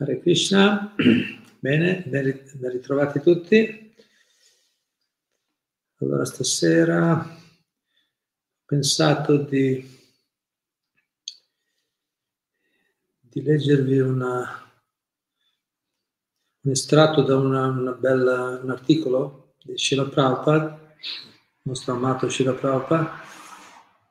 [0.00, 0.94] Hare Krishna,
[1.60, 2.40] bene, ben
[2.72, 3.91] ritrovati tutti.
[6.03, 9.89] Allora stasera ho pensato di,
[13.21, 14.69] di leggervi una,
[16.59, 22.51] un estratto da una, una bella, un articolo di Srila Prabhupada, il nostro amato Srila
[22.51, 23.21] Prabhupada,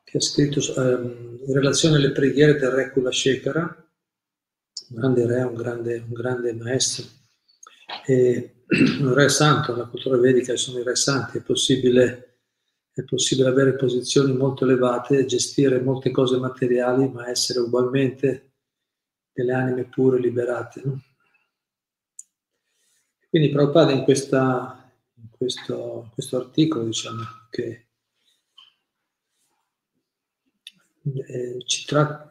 [0.02, 3.86] che ha scritto um, in relazione alle preghiere del Re Kula Shekara,
[4.88, 7.04] un grande re, un grande, un grande maestro,
[8.06, 8.61] e
[9.00, 12.38] un re santo, nella cultura vedica sono i re santi, è possibile,
[12.92, 18.52] è possibile avere posizioni molto elevate, gestire molte cose materiali, ma essere ugualmente
[19.32, 20.82] delle anime pure liberate.
[20.84, 21.02] No?
[23.28, 27.86] Quindi Prabhupada in, questa, in questo, questo articolo, diciamo, che
[31.04, 32.30] eh, ci tra-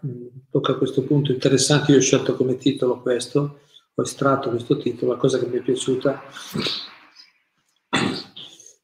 [0.50, 3.61] tocca questo punto interessante, io ho scelto come titolo questo,
[3.94, 6.22] ho estratto questo titolo, la cosa che mi è piaciuta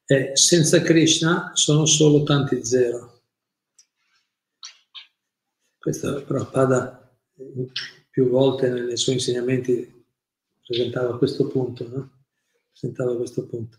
[0.05, 3.23] è senza Krishna sono solo tanti zero.
[5.77, 7.17] Questo Prabhupada
[8.09, 10.05] più volte nei suoi insegnamenti
[10.65, 12.11] presentava questo punto, no?
[12.71, 13.77] presentava questo punto.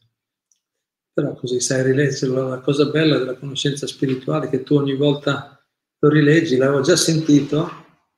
[1.12, 5.58] Però così sai rileggerlo, la cosa bella della conoscenza spirituale che tu ogni volta
[5.98, 7.68] lo rileggi, l'avevo già sentito,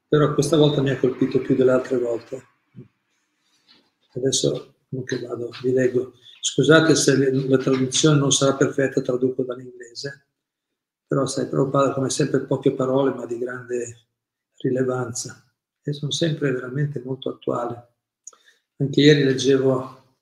[0.06, 2.44] però questa volta mi ha colpito più delle altre volte.
[4.12, 6.14] Adesso comunque vado, vi leggo.
[6.40, 10.26] Scusate se la traduzione non sarà perfetta, traduco dall'inglese,
[11.06, 14.06] però sai, Prabhupada come sempre poche parole ma di grande
[14.56, 15.44] rilevanza
[15.82, 17.76] e sono sempre veramente molto attuali.
[18.76, 20.16] Anche ieri leggevo,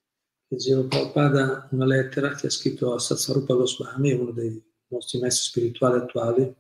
[0.49, 5.99] leggevo Prabhupada una lettera che ha scritto a Satsarupa Goswami, uno dei nostri maestri spirituali
[5.99, 6.55] attuali,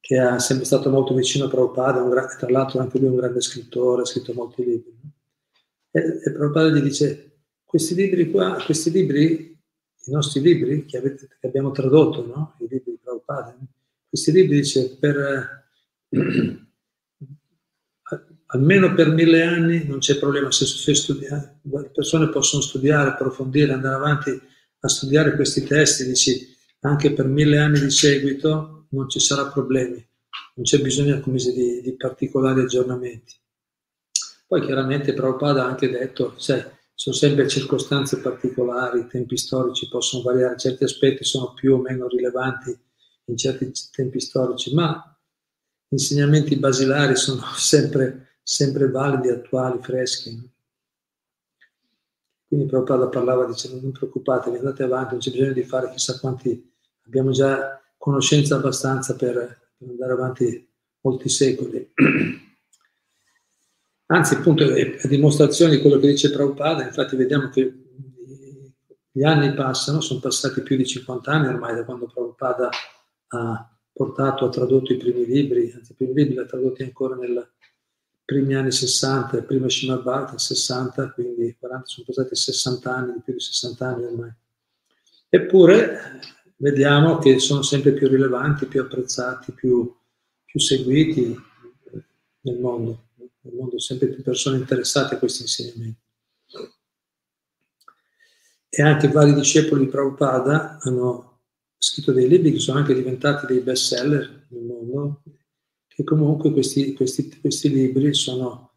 [0.00, 3.40] che è sempre stato molto vicino a Prabhupada, tra l'altro anche lui è un grande
[3.40, 5.14] scrittore, ha scritto molti libri.
[5.96, 9.58] E, e Prabhupada gli dice, questi libri qua, questi libri,
[10.04, 12.56] i nostri libri che, avete, che abbiamo tradotto, no?
[12.60, 13.56] i libri di Prabhupada,
[14.06, 15.64] questi libri dice, per,
[16.10, 16.18] eh,
[18.48, 23.72] almeno per mille anni non c'è problema, se, se studia, le persone possono studiare, approfondire,
[23.72, 24.38] andare avanti
[24.80, 30.06] a studiare questi testi, dici, anche per mille anni di seguito non ci sarà problemi,
[30.56, 33.34] non c'è bisogno dire, di, di, particolari aggiornamenti.
[34.46, 36.64] Poi chiaramente Prabhupada ha anche detto, sai,
[36.94, 42.06] sono sempre circostanze particolari, i tempi storici possono variare, certi aspetti sono più o meno
[42.06, 42.78] rilevanti
[43.24, 45.18] in certi tempi storici, ma
[45.88, 50.54] gli insegnamenti basilari sono sempre, sempre validi, attuali, freschi.
[52.46, 56.72] Quindi Prabhupada parlava dicendo non preoccupatevi, andate avanti, non c'è bisogno di fare chissà quanti,
[57.04, 59.34] abbiamo già conoscenza abbastanza per,
[59.76, 61.92] per andare avanti molti secoli.
[64.06, 67.74] Anzi, appunto, è a dimostrazione di quello che dice Prabhupada, infatti vediamo che
[69.10, 72.68] gli anni passano, sono passati più di 50 anni ormai da quando Prabhupada
[73.28, 77.16] ha portato, ha tradotto i primi libri, anzi i primi libri li ha tradotti ancora
[77.16, 77.34] nei
[78.24, 83.40] primi anni 60, prima Srimad Bhagavatam 60, quindi 40, sono passati 60 anni, più di
[83.40, 84.34] 60 anni ormai.
[85.28, 86.20] Eppure
[86.56, 89.92] vediamo che sono sempre più rilevanti, più apprezzati, più,
[90.44, 91.36] più seguiti
[92.42, 93.05] nel mondo.
[93.46, 96.00] Nel mondo sempre più persone interessate a questi insegnamenti.
[98.68, 101.42] E anche vari discepoli di Prabhupada hanno
[101.78, 105.22] scritto dei libri che sono anche diventati dei best seller nel mondo,
[105.86, 108.72] che comunque questi, questi, questi libri sono,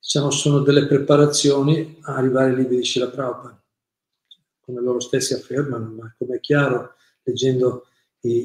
[0.00, 3.62] diciamo, sono delle preparazioni a arrivare ai libri di Shila Prabhupada
[4.68, 7.86] come loro stessi affermano, ma come è chiaro, leggendo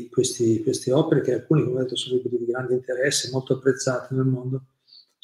[0.09, 4.16] questi, queste opere, che alcuni, come ho detto, sono libri di grande interesse, molto apprezzati
[4.16, 4.63] nel mondo,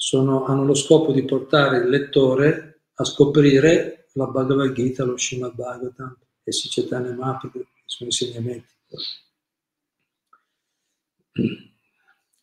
[0.01, 5.53] sono, hanno lo scopo di portare il lettore a scoprire la Bhagavad Gita, lo Srimad
[5.53, 8.73] Bhagavatam e si Chaitanya Mahaprabhu, i suoi insegnamenti.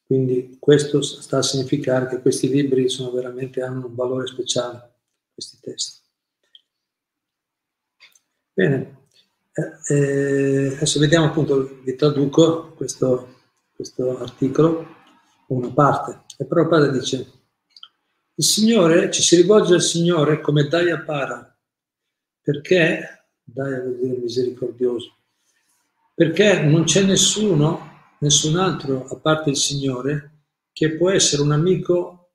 [0.05, 4.93] Quindi questo sta a significare che questi libri sono veramente, hanno un valore speciale,
[5.33, 6.01] questi testi.
[8.53, 9.09] Bene,
[9.89, 13.37] eh, adesso vediamo appunto, vi traduco questo,
[13.75, 14.87] questo articolo,
[15.49, 16.25] una parte.
[16.37, 17.36] E Prabhupada dice,
[18.39, 21.59] il Signore, ci si rivolge al Signore come Dayapara,
[22.43, 25.17] perché Daya vuol dire misericordioso.
[26.15, 32.33] Perché non c'è nessuno, nessun altro, a parte il Signore, che può essere un amico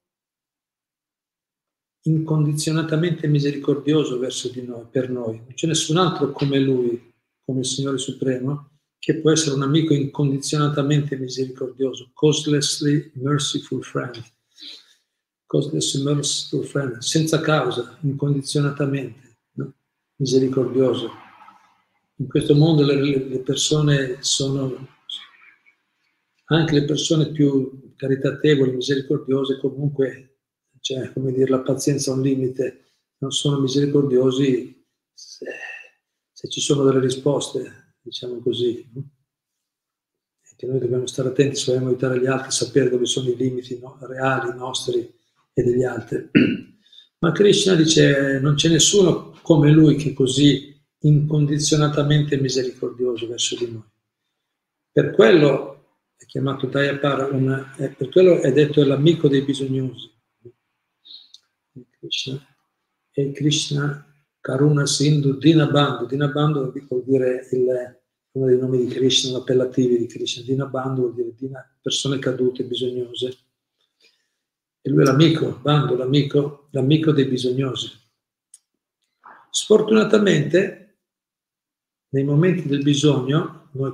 [2.04, 5.38] incondizionatamente misericordioso verso di noi, per noi.
[5.38, 7.14] Non c'è nessun altro come Lui,
[7.46, 14.24] come il Signore Supremo, che può essere un amico incondizionatamente misericordioso, causelessly merciful friend.
[15.52, 19.74] Causelessly merciful friend, senza causa, incondizionatamente no?
[20.16, 21.12] misericordioso.
[22.20, 24.88] In questo mondo le, le persone sono,
[26.46, 30.38] anche le persone più caritatevoli, misericordiose, comunque,
[30.80, 35.46] cioè, come dire, la pazienza ha un limite, non sono misericordiosi se,
[36.32, 38.90] se ci sono delle risposte, diciamo così.
[40.56, 43.78] Che noi dobbiamo stare attenti se vogliamo aiutare gli altri, sapere dove sono i limiti
[43.80, 45.20] no, reali nostri
[45.54, 46.30] e degli altri.
[47.20, 53.72] Ma Krishna dice non c'è nessuno come lui che è così incondizionatamente misericordioso verso di
[53.72, 53.90] noi.
[54.92, 55.72] Per quello
[56.16, 60.10] è chiamato Dayapara, una, è, per quello è detto l'amico dei bisognosi.
[62.00, 62.40] Krishna,
[63.12, 64.06] e Krishna
[64.40, 66.08] Karuna Sindhu Dinabandhu.
[66.08, 68.00] Dinabandhu vuol dire il,
[68.32, 70.44] uno dei nomi di Krishna, l'appellativo di Krishna.
[70.44, 73.38] Dinabandhu vuol dire persone cadute, bisognose.
[74.82, 77.92] E lui è l'amico, Bandhu, l'amico, l'amico dei bisognosi.
[79.50, 80.98] Sfortunatamente,
[82.10, 83.94] nei momenti del bisogno, noi,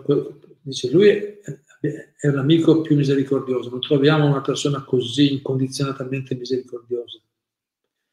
[0.62, 1.40] dice lui è,
[1.80, 7.20] è un amico più misericordioso, non troviamo una persona così incondizionatamente misericordiosa.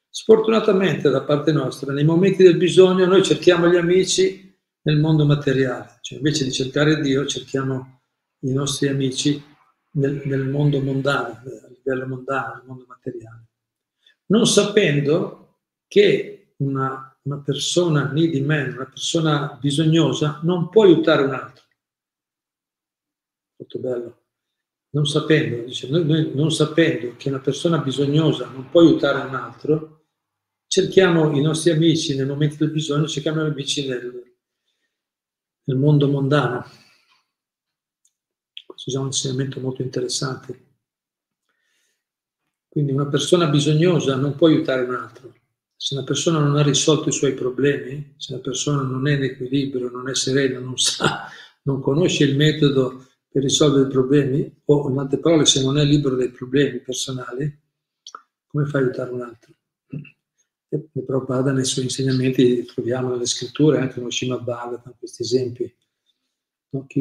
[0.08, 5.98] Sfortunatamente da parte nostra, nei momenti del bisogno, noi cerchiamo gli amici nel mondo materiale,
[6.02, 8.00] cioè invece di cercare Dio, cerchiamo
[8.40, 9.42] i nostri amici
[9.92, 11.40] nel, nel mondo mondano,
[11.84, 13.46] livello mondano, nel mondo materiale.
[14.26, 21.34] Non sapendo che una, una persona needy man, una persona bisognosa, non può aiutare un
[21.34, 21.64] altro.
[23.56, 24.18] Molto bello
[24.94, 29.34] non sapendo, dice, noi, noi, non sapendo che una persona bisognosa non può aiutare un
[29.34, 30.06] altro,
[30.68, 34.36] cerchiamo i nostri amici nel momento del bisogno, cerchiamo i amici nel,
[35.64, 36.64] nel mondo mondano.
[38.64, 40.63] Questo è un insegnamento molto interessante.
[42.74, 45.32] Quindi una persona bisognosa non può aiutare un altro.
[45.76, 49.22] Se una persona non ha risolto i suoi problemi, se una persona non è in
[49.22, 51.28] equilibrio, non è serena, non sa,
[51.62, 55.84] non conosce il metodo per risolvere i problemi, o in altre parole, se non è
[55.84, 57.60] libero dai problemi personali,
[58.44, 59.52] come fa a aiutare un altro?
[60.68, 65.72] e Prabhupada nei suoi insegnamenti troviamo nelle scritture, anche nello Srimad Bhagavatam, questi esempi.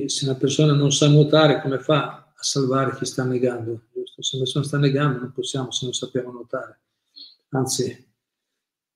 [0.06, 3.84] Se una persona non sa nuotare, come fa salvare chi sta negando?
[3.94, 4.22] Giusto?
[4.22, 6.80] Se una persona sta negando non possiamo se non sappiamo nuotare.
[7.50, 8.12] Anzi,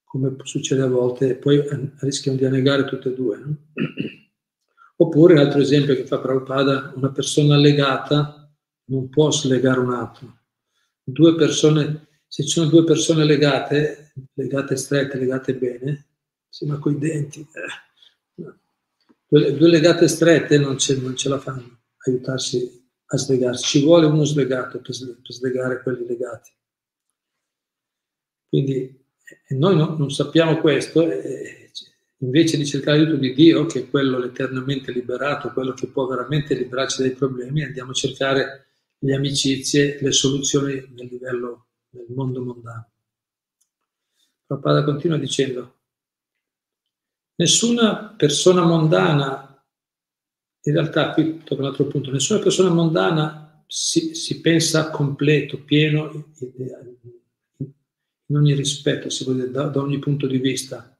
[0.03, 1.63] come succede a volte, poi
[1.99, 3.38] rischiamo di annegare tutte e due.
[3.38, 3.55] No?
[4.99, 8.51] Oppure, altro esempio che fa Prabhupada, una persona legata
[8.85, 10.39] non può slegare un altro.
[11.03, 16.07] Due persone se ci sono due persone legate, legate strette, legate bene,
[16.50, 18.53] sì, ma coi denti, eh,
[19.27, 23.63] due, due, legate strette non ce, non ce, la fanno aiutarsi a slegarsi.
[23.63, 24.95] Ci vuole uno slegato per,
[25.27, 26.51] slegare quelli legati.
[28.50, 29.06] Quindi
[29.50, 31.71] noi no, non sappiamo questo, e,
[32.19, 36.55] invece di cercare l'aiuto di Dio, che è quello l'eternamente liberato, quello che può veramente
[36.55, 38.67] liberarci dai problemi, andiamo a cercare
[39.00, 42.89] le amicizie, le soluzioni nel livello nel mondo mondano.
[44.46, 45.75] Prabhupada continua dicendo,
[47.36, 49.47] nessuna persona mondana,
[50.67, 56.25] in realtà qui tocca un altro punto, nessuna persona mondana si, si pensa completo, pieno
[58.29, 60.93] in ogni rispetto, si vuole dire, da, da ogni punto di vista.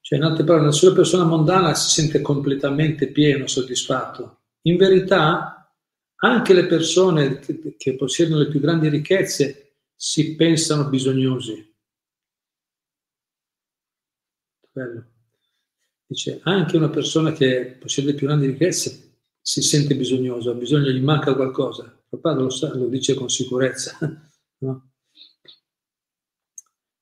[0.00, 4.44] Cioè, in altre parole, nessuna persona mondana si sente completamente pieno, soddisfatto.
[4.62, 5.70] In verità,
[6.16, 11.74] anche le persone che, che possiedono le più grandi ricchezze si pensano bisognosi.
[14.72, 15.04] Bello.
[16.10, 21.00] Dice, anche una persona che possiede più grandi ricchezze si sente bisognosa, ha bisogno, gli
[21.00, 22.02] manca qualcosa.
[22.08, 23.96] Papà lo, sa, lo dice con sicurezza.
[24.62, 24.90] No?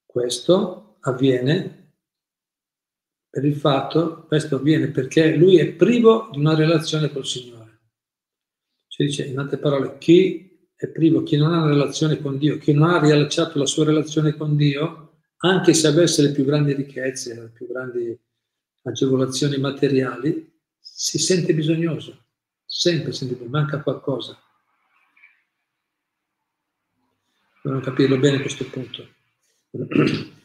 [0.05, 1.95] Questo avviene
[3.29, 7.81] per il fatto, questo avviene perché lui è privo di una relazione col Signore.
[8.87, 12.59] Cioè dice, in altre parole, chi è privo, chi non ha una relazione con Dio,
[12.59, 16.75] chi non ha riallacciato la sua relazione con Dio, anche se avesse le più grandi
[16.75, 18.17] ricchezze, le più grandi
[18.89, 22.25] agevolazioni materiali, si sente bisognoso,
[22.65, 24.37] sempre sente che manca qualcosa.
[27.63, 29.07] Dobbiamo capirlo bene questo punto.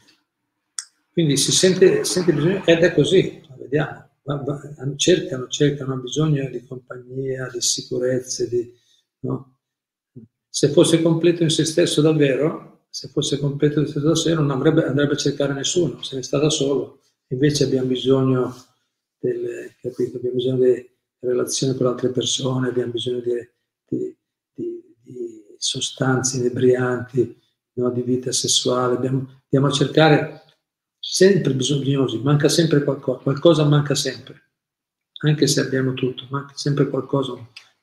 [1.14, 4.60] Quindi si sente, sente bisogno, ed è così, vediamo, va, va,
[4.96, 8.74] cercano, cercano, bisogno di compagnia, di sicurezze, di,
[9.20, 9.60] no?
[10.50, 14.86] Se fosse completo in se stesso davvero, se fosse completo in se stesso non avrebbe,
[14.86, 17.03] andrebbe a cercare nessuno, se ne sta da solo.
[17.28, 18.54] Invece abbiamo bisogno
[19.20, 20.18] del, capito?
[20.18, 23.50] Abbiamo bisogno di relazioni con altre persone, abbiamo bisogno di,
[23.88, 24.18] di,
[24.54, 27.42] di, di sostanze inebrianti,
[27.74, 27.90] no?
[27.92, 30.42] di vita sessuale, abbiamo, andiamo a cercare
[31.00, 34.52] sempre bisognosi, manca sempre qualcosa, qualcosa manca sempre,
[35.22, 37.34] anche se abbiamo tutto, manca sempre qualcosa,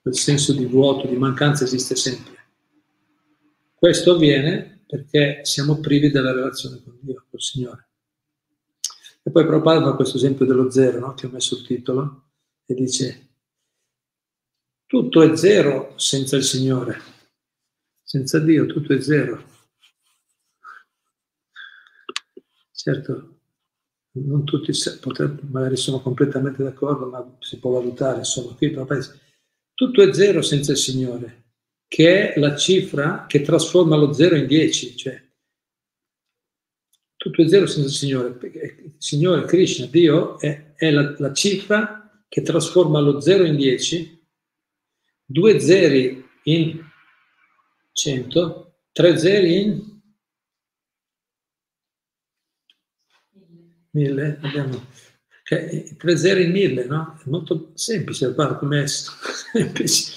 [0.00, 2.38] quel senso di vuoto, di mancanza esiste sempre.
[3.74, 7.89] Questo avviene perché siamo privi della relazione con Dio, col Signore.
[9.22, 11.14] E poi Prabhupada fa questo esempio dello zero, no?
[11.14, 12.30] che ho messo il titolo,
[12.64, 13.28] e dice,
[14.86, 17.00] tutto è zero senza il Signore,
[18.02, 19.48] senza Dio tutto è zero.
[22.72, 23.40] Certo,
[24.12, 28.74] non tutti potrebbe, magari sono completamente d'accordo, ma si può valutare, insomma, qui
[29.74, 31.44] tutto è zero senza il Signore,
[31.86, 35.29] che è la cifra che trasforma lo zero in dieci, cioè
[37.20, 38.38] tutto è zero senza il Signore.
[38.40, 44.26] Il Signore, Krishna, Dio, è, è la, la, cifra che trasforma lo zero in 10,
[45.26, 46.82] due zeri in
[47.92, 50.00] 100, tre zeri in
[53.90, 54.38] 1000.
[54.40, 54.86] Abbiamo
[55.42, 57.18] okay, tre zeri in 1000, no?
[57.22, 60.12] È molto semplice, guarda come è semplice.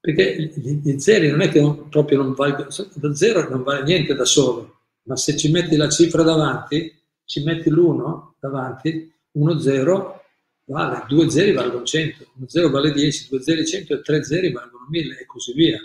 [0.00, 4.14] Perché gli zeri non è che non, proprio non valgono, da zero non vale niente
[4.14, 4.73] da solo
[5.04, 6.92] ma se ci metti la cifra davanti,
[7.24, 10.22] ci metti l'1 davanti, 1 0
[10.66, 14.52] vale, 2 zeri valgono 100, 1 0 vale 10, 2 zeri 100 e 3 zeri
[14.52, 15.78] valgono 1000 e così via.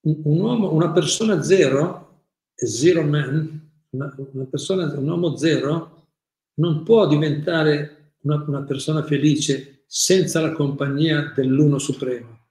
[0.00, 6.10] Un, uomo, una persona zero, zero man, una persona, un uomo zero
[6.54, 12.48] non può diventare una, una persona felice senza la compagnia dell'uno supremo.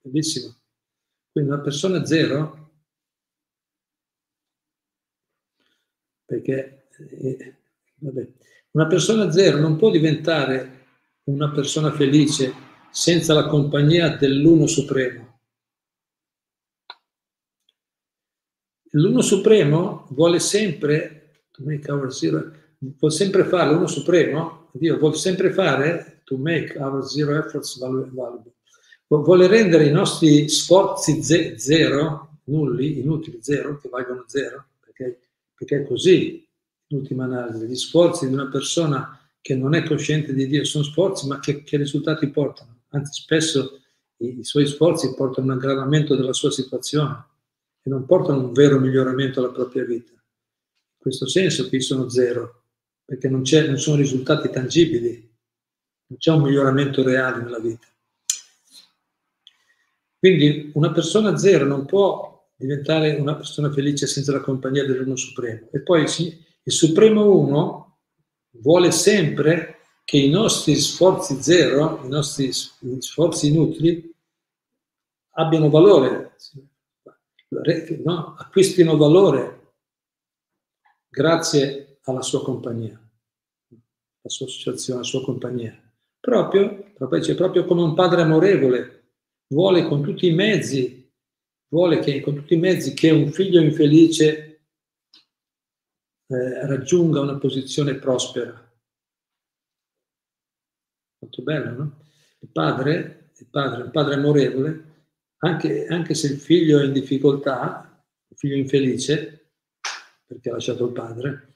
[0.00, 0.54] Bellissimo.
[1.30, 2.65] Quindi una persona zero
[6.26, 7.54] perché eh,
[8.72, 10.84] una persona zero non può diventare
[11.24, 12.52] una persona felice
[12.90, 15.40] senza la compagnia dell'uno supremo.
[18.90, 25.52] L'uno supremo vuole sempre, make our zero, vuole sempre fare, l'uno supremo, Dio vuole sempre
[25.52, 28.52] fare, to make our zero efforts valuable,
[29.06, 34.66] vuole rendere i nostri sforzi ze- zero, nulli, inutili, zero, che valgono zero,
[35.56, 36.46] perché è così,
[36.88, 40.84] in ultima analisi, gli sforzi di una persona che non è cosciente di Dio sono
[40.84, 42.82] sforzi, ma che, che risultati portano?
[42.88, 43.80] Anzi, spesso
[44.18, 47.24] i, i, suoi sforzi portano un aggravamento della sua situazione
[47.82, 50.12] e non portano un vero miglioramento alla propria vita.
[50.12, 52.64] In questo senso qui sono zero,
[53.04, 55.12] perché non, non sono risultati tangibili,
[56.08, 57.86] non c'è un miglioramento reale nella vita.
[60.18, 65.68] Quindi una persona zero non può diventare una persona felice senza la compagnia dell'Uno Supremo.
[65.72, 67.98] E poi il Supremo Uno
[68.50, 74.14] vuole sempre che i nostri sforzi zero, i nostri sforzi inutili,
[75.32, 76.36] abbiano valore,
[78.02, 78.34] no?
[78.38, 79.72] acquistino valore
[81.08, 85.78] grazie alla sua compagnia, alla sua associazione, alla sua compagnia.
[86.20, 89.10] Proprio, proprio, proprio come un padre amorevole
[89.48, 91.05] vuole con tutti i mezzi
[91.68, 94.46] vuole che con tutti i mezzi che un figlio infelice
[96.26, 98.62] eh, raggiunga una posizione prospera.
[101.18, 102.04] Molto bello, no?
[102.40, 104.84] Il padre, il padre, un padre amorevole,
[105.38, 109.52] anche, anche se il figlio è in difficoltà, il figlio infelice,
[110.24, 111.54] perché ha lasciato il padre,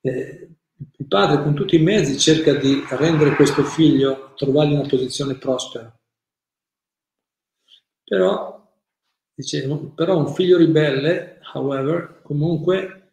[0.00, 0.48] eh,
[0.96, 5.96] il padre con tutti i mezzi cerca di rendere questo figlio, trovargli una posizione prospera.
[8.04, 8.61] Però
[9.34, 13.10] Dice, però un figlio ribelle, however, comunque,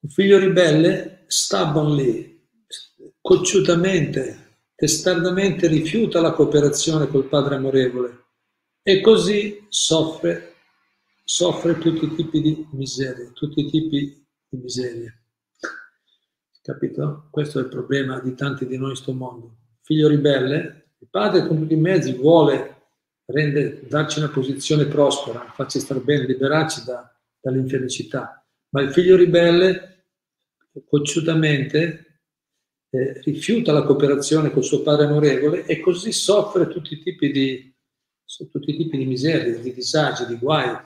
[0.00, 2.48] un figlio ribelle stubbornly,
[3.20, 8.24] cocciutamente, testardamente rifiuta la cooperazione col padre amorevole
[8.82, 10.54] e così soffre,
[11.22, 15.18] soffre tutti i tipi di miserie, tutti i tipi di miserie.
[16.62, 17.28] Capito?
[17.30, 19.56] Questo è il problema di tanti di noi in questo mondo.
[19.82, 22.79] Figlio ribelle, il padre con tutti i mezzi vuole
[23.30, 27.10] rende, darci una posizione prospera, farci star bene, liberarci da,
[27.40, 28.44] dall'infelicità.
[28.70, 30.06] Ma il figlio ribelle,
[30.86, 32.22] cocciutamente,
[32.90, 37.74] eh, rifiuta la cooperazione col suo padre amorevole e così soffre tutti i tipi di,
[38.50, 40.76] tutti i tipi di miserie, di disagi, di guai.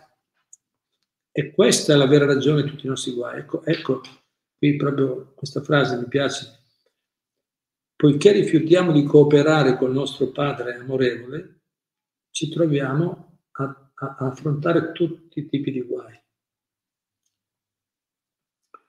[1.33, 3.41] E questa è la vera ragione di tutti i nostri guai.
[3.41, 4.01] Ecco, ecco
[4.57, 6.61] qui proprio questa frase mi piace.
[7.97, 11.54] Poiché rifiutiamo di cooperare col nostro Padre amorevole,
[12.35, 16.21] ci troviamo a, a, a affrontare tutti i tipi di guai.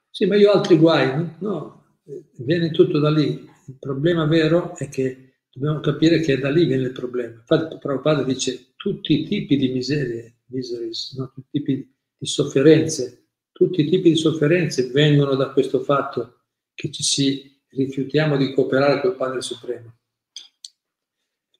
[0.09, 1.99] Sì, ma io ho altri guai, no,
[2.39, 3.47] viene tutto da lì.
[3.67, 7.35] Il problema vero è che dobbiamo capire che da lì viene il problema.
[7.35, 11.31] Infatti Prabhupada dice tutti i tipi di miserie, miseries, no?
[11.31, 16.89] tutti i tipi di sofferenze, tutti i tipi di sofferenze vengono da questo fatto che
[16.91, 19.99] ci si rifiutiamo di cooperare col Padre Supremo.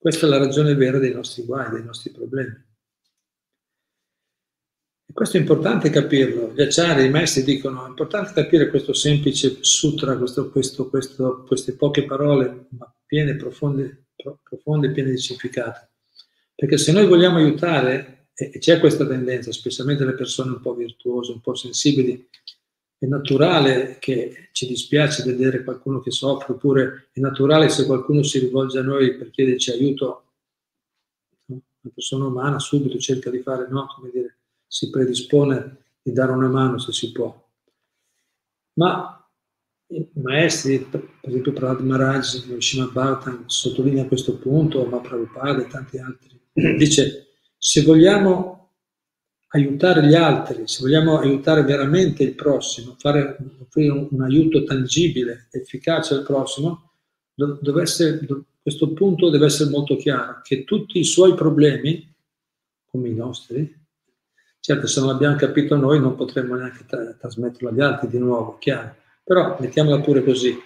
[0.05, 2.53] Questa è la ragione vera dei nostri guai, dei nostri problemi.
[5.03, 6.53] E questo è importante capirlo.
[6.53, 11.75] Gli acciari, i maestri dicono, è importante capire questo semplice sutra, questo, questo, questo, queste
[11.75, 14.09] poche parole, ma piene, profonde,
[14.43, 15.89] profonde, piene di significato.
[16.53, 21.31] Perché se noi vogliamo aiutare, e c'è questa tendenza, specialmente le persone un po' virtuose,
[21.31, 22.29] un po' sensibili,
[23.05, 28.39] è naturale che ci dispiace vedere qualcuno che soffre, oppure è naturale se qualcuno si
[28.39, 30.23] rivolge a noi per chiederci aiuto,
[31.45, 31.61] una
[31.93, 36.79] persona umana subito cerca di fare, no, come dire, si predispone di dare una mano
[36.79, 37.43] se si può.
[38.73, 39.11] Ma
[39.87, 45.99] i maestri, per esempio Prahlad Maharaj, Srimad Bhagavatam, sottolinea questo punto, ma Prabhupada e tanti
[45.99, 46.39] altri,
[46.75, 48.54] dice, se vogliamo
[49.55, 55.47] aiutare gli altri, se vogliamo aiutare veramente il prossimo, fare, offrire un, un aiuto tangibile,
[55.51, 56.91] efficace al prossimo,
[57.33, 58.19] deve essere,
[58.61, 62.13] questo punto deve essere molto chiaro, che tutti i suoi problemi,
[62.85, 63.83] come i nostri,
[64.59, 68.57] certo se non l'abbiamo capito noi non potremmo neanche tra- trasmetterlo agli altri di nuovo,
[68.57, 70.57] chiaro, però mettiamola pure così.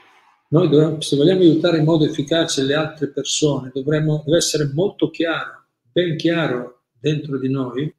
[0.51, 5.11] Noi dovremmo, se vogliamo aiutare in modo efficace le altre persone, dovremmo, deve essere molto
[5.11, 7.98] chiaro, ben chiaro dentro di noi, no?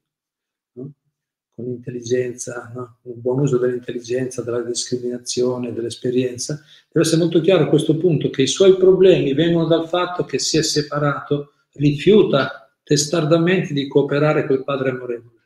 [1.60, 2.98] Con l'intelligenza, no?
[3.02, 8.42] un buon uso dell'intelligenza, della discriminazione, dell'esperienza, deve essere molto chiaro a questo punto che
[8.42, 14.64] i suoi problemi vengono dal fatto che si è separato, rifiuta testardamente di cooperare col
[14.64, 15.38] padre amorevole.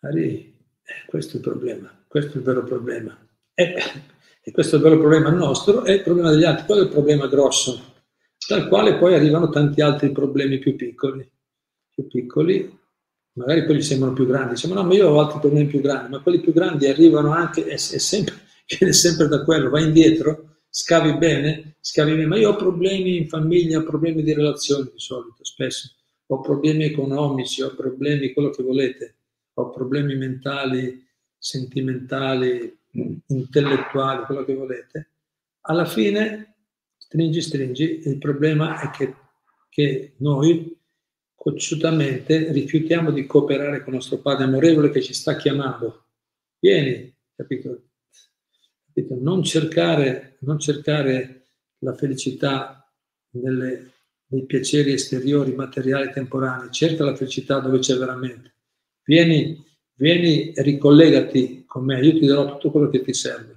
[0.00, 3.18] Ari, eh, questo è il problema, questo è il vero problema.
[3.54, 3.74] E,
[4.42, 6.66] e questo è il vero problema nostro e il problema degli altri.
[6.66, 7.94] Quello è il problema grosso,
[8.48, 11.30] dal quale poi arrivano tanti altri problemi più piccoli.
[11.94, 12.78] Più piccoli,
[13.32, 14.54] magari gli sembrano più grandi.
[14.54, 17.64] Diciamo, no, ma io ho altri problemi più grandi, ma quelli più grandi arrivano anche,
[17.64, 18.34] è, è sempre,
[18.66, 23.28] viene sempre da quello, vai indietro, scavi bene, scavi bene, ma io ho problemi in
[23.28, 25.90] famiglia, ho problemi di relazioni di solito, spesso,
[26.26, 29.16] ho problemi economici, ho problemi, quello che volete
[29.54, 31.06] ho problemi mentali,
[31.38, 32.76] sentimentali,
[33.26, 35.10] intellettuali, quello che volete,
[35.62, 36.56] alla fine,
[36.96, 39.14] stringi, stringi, il problema è che,
[39.68, 40.76] che noi
[41.44, 46.06] cocciutamente rifiutiamo di cooperare con il nostro Padre amorevole che ci sta chiamando.
[46.58, 47.90] Vieni, capito?
[48.86, 49.16] capito?
[49.20, 51.48] Non, cercare, non cercare
[51.80, 52.90] la felicità
[53.32, 53.92] nelle,
[54.28, 58.54] nei piaceri esteriori, materiali, temporanei, cerca la felicità dove c'è veramente
[59.04, 59.62] vieni,
[59.94, 63.53] vieni ricollegati con me, io ti darò tutto quello che ti serve.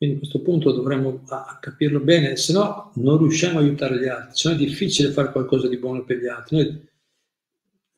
[0.00, 1.22] Quindi questo punto dovremmo
[1.60, 5.30] capirlo bene, se no non riusciamo a aiutare gli altri, se no è difficile fare
[5.30, 6.56] qualcosa di buono per gli altri.
[6.56, 6.88] Noi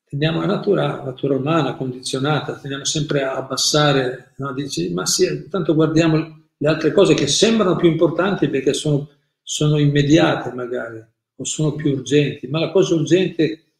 [0.03, 4.53] tendiamo la natura, natura umana condizionata, tendiamo sempre a abbassare, no?
[4.53, 9.09] Dici, ma sì, tanto guardiamo le altre cose che sembrano più importanti perché sono,
[9.41, 11.01] sono immediate magari
[11.37, 13.75] o sono più urgenti, ma la cosa urgente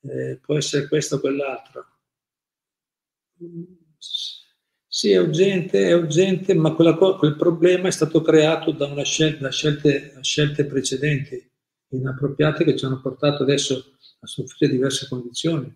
[0.00, 1.84] eh, può essere questo o quell'altro.
[4.98, 9.38] Sì, è urgente, è urgente, ma co- quel problema è stato creato da, una scel-
[9.38, 11.40] da scelte, scelte precedenti,
[11.90, 13.76] inappropriate, che ci hanno portato adesso
[14.18, 15.72] a soffrire diverse condizioni.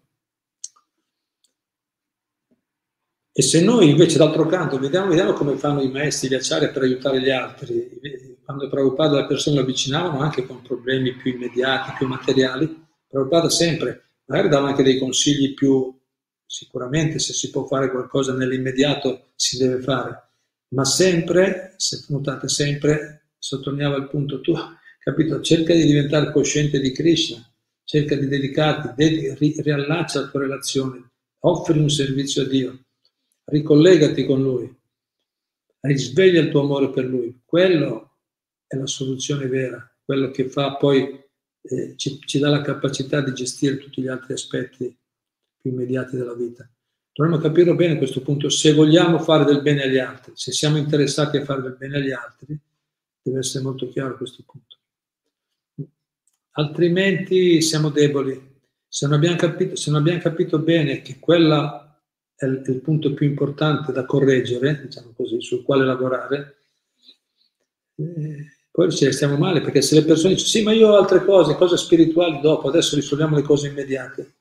[3.32, 6.82] E se noi invece d'altro canto vediamo, vediamo come fanno i maestri gli acciari per
[6.82, 8.00] aiutare gli altri,
[8.44, 14.14] quando Prabhupada le persone lo avvicinavano anche con problemi più immediati, più materiali, Prabhupada sempre
[14.24, 15.96] magari dava anche dei consigli più,
[16.52, 20.32] sicuramente se si può fare qualcosa nell'immediato si deve fare,
[20.74, 24.52] ma sempre, se notate sempre, sottolineava il punto tu,
[24.98, 27.42] capito, cerca di diventare cosciente di Krishna,
[27.84, 32.84] cerca di dedicarti, dedi, riallaccia la tua relazione, offri un servizio a Dio,
[33.46, 34.70] ricollegati con Lui,
[35.80, 38.18] risveglia il tuo amore per Lui, quello
[38.66, 41.18] è la soluzione vera, quello che fa poi
[41.62, 44.94] eh, ci, ci, dà la capacità di gestire tutti gli altri aspetti
[45.62, 46.68] più immediati della vita.
[47.14, 50.76] Dovremmo capire bene a questo punto, se vogliamo fare del bene agli altri, se siamo
[50.76, 52.58] interessati a fare del bene agli altri,
[53.22, 54.76] deve essere molto chiaro questo punto.
[56.52, 58.50] altrimenti siamo deboli.
[58.88, 61.98] Se non abbiamo capito, non abbiamo capito bene che quella
[62.34, 66.56] è il, il, punto più importante da correggere, diciamo così, sul quale lavorare,
[67.96, 71.24] eh, poi ci restiamo male perché se le persone dicono sì, ma io ho altre
[71.24, 74.34] cose, cose spirituali dopo, adesso risolviamo le cose immediate,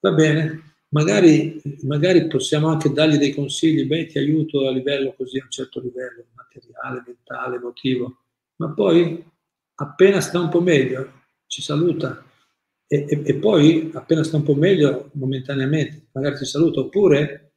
[0.00, 5.38] va bene, magari, magari possiamo anche dargli dei consigli, beh, ti aiuto a livello così,
[5.38, 8.18] a un certo livello, materiale, mentale, emotivo,
[8.56, 9.24] ma poi
[9.76, 11.12] appena sta un po' meglio
[11.46, 12.22] ci saluta.
[12.90, 16.80] E, e, e poi appena sta un po' meglio momentaneamente magari ci saluta.
[16.80, 17.52] Oppure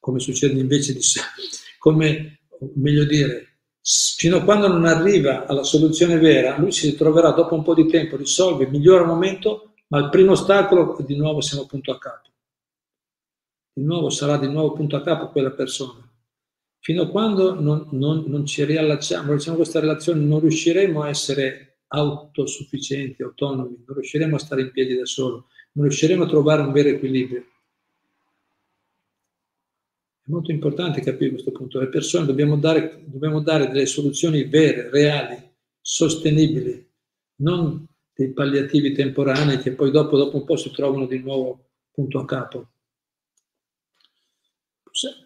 [0.00, 1.00] come succede invece di
[1.78, 2.40] come
[2.74, 7.62] meglio dire fino a quando non arriva alla soluzione vera lui si troverà dopo un
[7.62, 11.92] po' di tempo risolve migliora un momento ma il primo ostacolo di nuovo siamo punto
[11.92, 12.31] a capo
[13.72, 16.06] di nuovo sarà di nuovo punto a capo quella persona
[16.82, 21.82] fino a quando non, non, non ci riallacciamo, facciamo questa relazione, non riusciremo a essere
[21.86, 26.72] autosufficienti, autonomi, non riusciremo a stare in piedi da solo, non riusciremo a trovare un
[26.72, 27.44] vero equilibrio.
[30.24, 31.78] È molto importante capire questo punto.
[31.78, 35.36] Le persone dobbiamo dare, dobbiamo dare delle soluzioni vere, reali,
[35.80, 36.84] sostenibili,
[37.36, 42.18] non dei palliativi temporanei che poi dopo, dopo un po' si trovano di nuovo punto
[42.18, 42.71] a capo.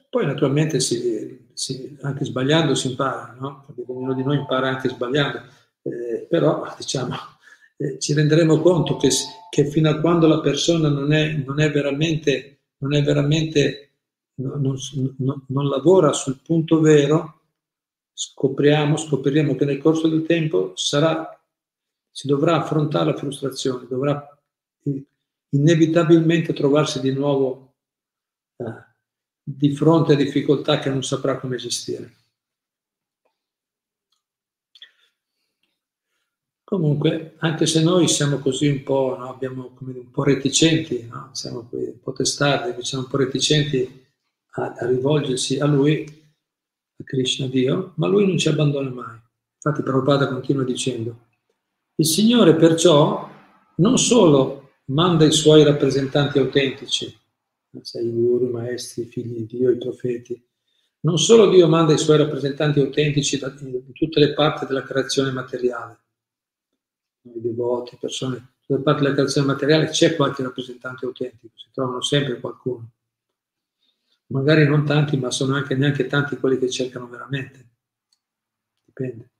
[0.08, 3.64] Poi naturalmente si, si, anche sbagliando si impara, no?
[3.66, 5.42] perché ognuno di noi impara anche sbagliando,
[5.82, 7.14] eh, però diciamo,
[7.76, 9.10] eh, ci renderemo conto che,
[9.50, 13.90] che, fino a quando la persona non è, non è veramente, non, è veramente
[14.36, 14.76] non,
[15.18, 17.40] non, lavora sul punto vero,
[18.12, 21.38] scopriamo, scopriremo che nel corso del tempo sarà,
[22.10, 24.26] si dovrà affrontare la frustrazione, dovrà
[25.50, 27.74] inevitabilmente trovarsi di nuovo
[28.56, 28.94] eh,
[29.48, 32.14] di fronte a difficoltà che non saprà come gestire.
[36.64, 41.30] Comunque, anche se noi siamo così un po', no, abbiamo, dire, un po' reticenti, no?
[41.30, 44.04] siamo un po' testardi, siamo un po' reticenti
[44.54, 46.04] a, a, rivolgersi a Lui,
[46.98, 49.16] a Krishna Dio, ma Lui non ci abbandona mai.
[49.54, 51.26] Infatti Prabhupada continua dicendo,
[51.94, 53.30] il Signore perciò
[53.76, 57.16] non solo manda i suoi rappresentanti autentici,
[57.82, 60.42] sai, i guru, maestri, figli di Dio, i profeti.
[61.00, 65.30] Non solo Dio manda i suoi rappresentanti autentici da, in tutte le parti della creazione
[65.30, 65.98] materiale,
[67.22, 71.68] i devoti, persone, in tutte le parti della creazione materiale c'è qualche rappresentante autentico, si
[71.72, 72.90] trovano sempre qualcuno.
[74.28, 77.68] Magari non tanti, ma sono anche neanche tanti quelli che cercano veramente.
[78.84, 79.30] Dipende.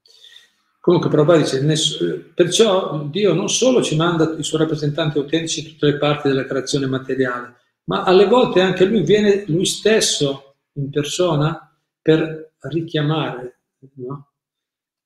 [0.87, 5.87] Comunque Prabhupada dice, perciò Dio non solo ci manda i suoi rappresentanti autentici in tutte
[5.87, 7.57] le parti della creazione materiale,
[7.89, 13.61] ma alle volte anche lui viene lui stesso in persona per richiamare,
[13.95, 14.33] no?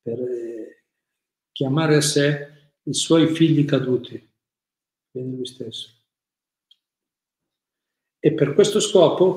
[0.03, 0.85] per eh,
[1.53, 2.49] chiamare a sé
[2.85, 4.29] i suoi figli caduti.
[5.13, 5.89] Viene lui stesso.
[8.19, 9.37] E per questo scopo,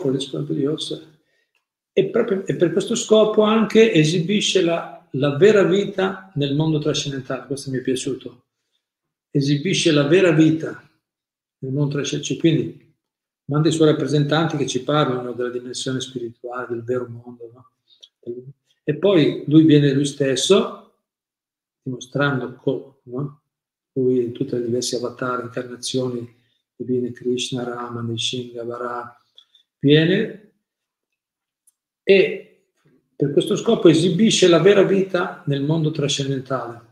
[1.93, 7.45] e, proprio, e per questo scopo anche esibisce la, la vera vita nel mondo trascendentale.
[7.45, 8.45] Questo mi è piaciuto.
[9.29, 10.82] Esibisce la vera vita
[11.60, 12.39] nel mondo trascendentale.
[12.39, 12.82] Quindi
[13.45, 17.51] manda i suoi rappresentanti che ci parlano della dimensione spirituale, del vero mondo.
[17.53, 18.53] No?
[18.84, 20.95] E poi lui viene lui stesso,
[21.82, 23.41] dimostrando come no?
[23.93, 26.41] lui in tutte le diverse avatar, incarnazioni
[26.75, 29.21] divine, Krishna, Rama, Nishinga, Vara,
[29.79, 30.51] viene
[32.03, 32.65] e
[33.15, 36.91] per questo scopo esibisce la vera vita nel mondo trascendentale.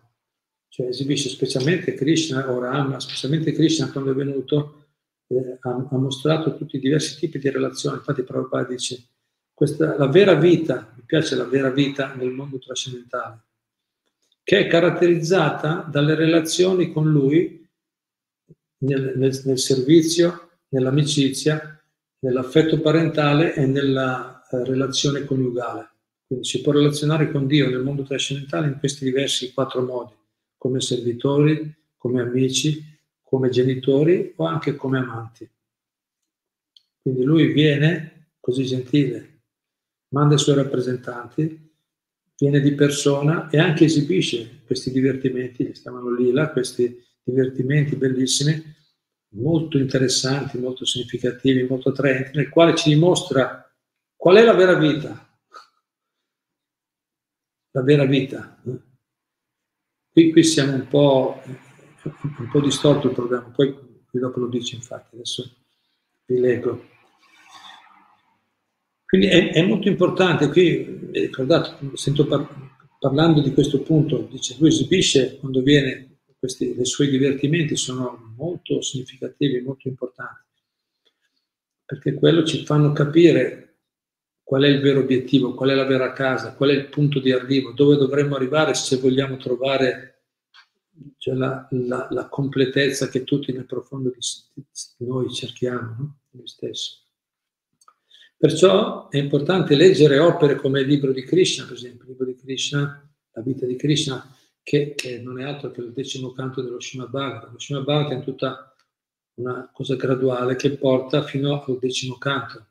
[0.69, 4.80] Cioè esibisce specialmente Krishna o Rama, specialmente Krishna quando è venuto,
[5.37, 7.97] eh, ha, ha, mostrato tutti i diversi tipi di relazioni.
[7.97, 9.03] Infatti Prabhupada dice,
[9.53, 13.43] questa, la vera vita, mi piace la vera vita nel mondo trascendentale,
[14.43, 17.67] che è caratterizzata dalle relazioni con lui
[18.79, 21.81] nel, nel, nel servizio, nell'amicizia,
[22.19, 25.89] nell'affetto parentale e nella eh, relazione coniugale.
[26.25, 30.13] Quindi si può relazionare con Dio nel mondo trascendentale in questi diversi quattro modi,
[30.57, 32.90] come servitori, come amici,
[33.31, 35.49] come genitori o anche come amanti.
[37.01, 39.43] Quindi lui viene così gentile,
[40.09, 41.71] manda i suoi rappresentanti,
[42.35, 48.61] viene di persona e anche esibisce questi divertimenti, che si chiamano lila, questi divertimenti bellissimi,
[49.35, 53.65] molto interessanti, molto significativi, molto attraenti, nel quale ci dimostra
[54.13, 55.39] qual è la vera vita.
[57.71, 58.61] La vera vita.
[60.11, 61.41] Qui, qui siamo un po'
[62.03, 63.75] un po' distorto il programma, poi
[64.11, 65.49] dopo lo dice infatti, adesso
[66.25, 66.89] vi leggo.
[69.05, 72.47] Quindi è, è molto importante, qui ricordate, sento par-
[72.99, 78.81] parlando di questo punto, dice lui esibisce quando viene questi, i suoi divertimenti sono molto
[78.81, 80.45] significativi, molto importanti,
[81.85, 83.79] perché quello ci fanno capire
[84.41, 87.31] qual è il vero obiettivo, qual è la vera casa, qual è il punto di
[87.31, 90.10] arrivo, dove dovremmo arrivare se vogliamo trovare
[91.17, 94.19] cioè, la, la, la, completezza che tutti nel profondo di,
[95.05, 96.17] noi cerchiamo, no?
[96.31, 96.97] noi stessi.
[98.37, 102.35] Perciò è importante leggere opere come il libro di Krishna, per esempio, il libro di
[102.35, 106.81] Krishna, la vita di Krishna, che, che non è altro che il decimo canto dello
[106.81, 107.51] Srimad Bhagavatam.
[107.51, 108.75] Lo Srimad Bhagavatam è tutta
[109.35, 112.65] una cosa graduale che porta fino al decimo canto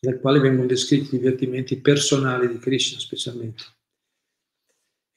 [0.00, 3.64] nel quale vengono descritti i divertimenti personali di Krishna specialmente.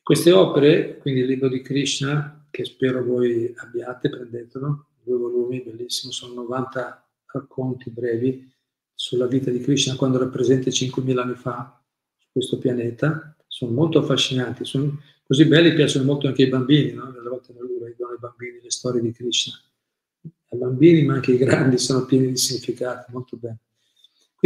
[0.07, 6.13] Queste opere, quindi il libro di Krishna, che spero voi abbiate, prendetelo, due volumi, bellissimo,
[6.13, 8.49] sono 90 racconti brevi
[8.93, 11.83] sulla vita di Krishna quando era presente 5.000 anni fa
[12.15, 17.11] su questo pianeta, sono molto affascinanti, sono così belli, piacciono molto anche ai bambini, no?
[17.11, 19.55] Delle volte noi leggono ai bambini le storie di Krishna.
[20.23, 23.57] I bambini, ma anche i grandi, sono pieni di significati, molto belli.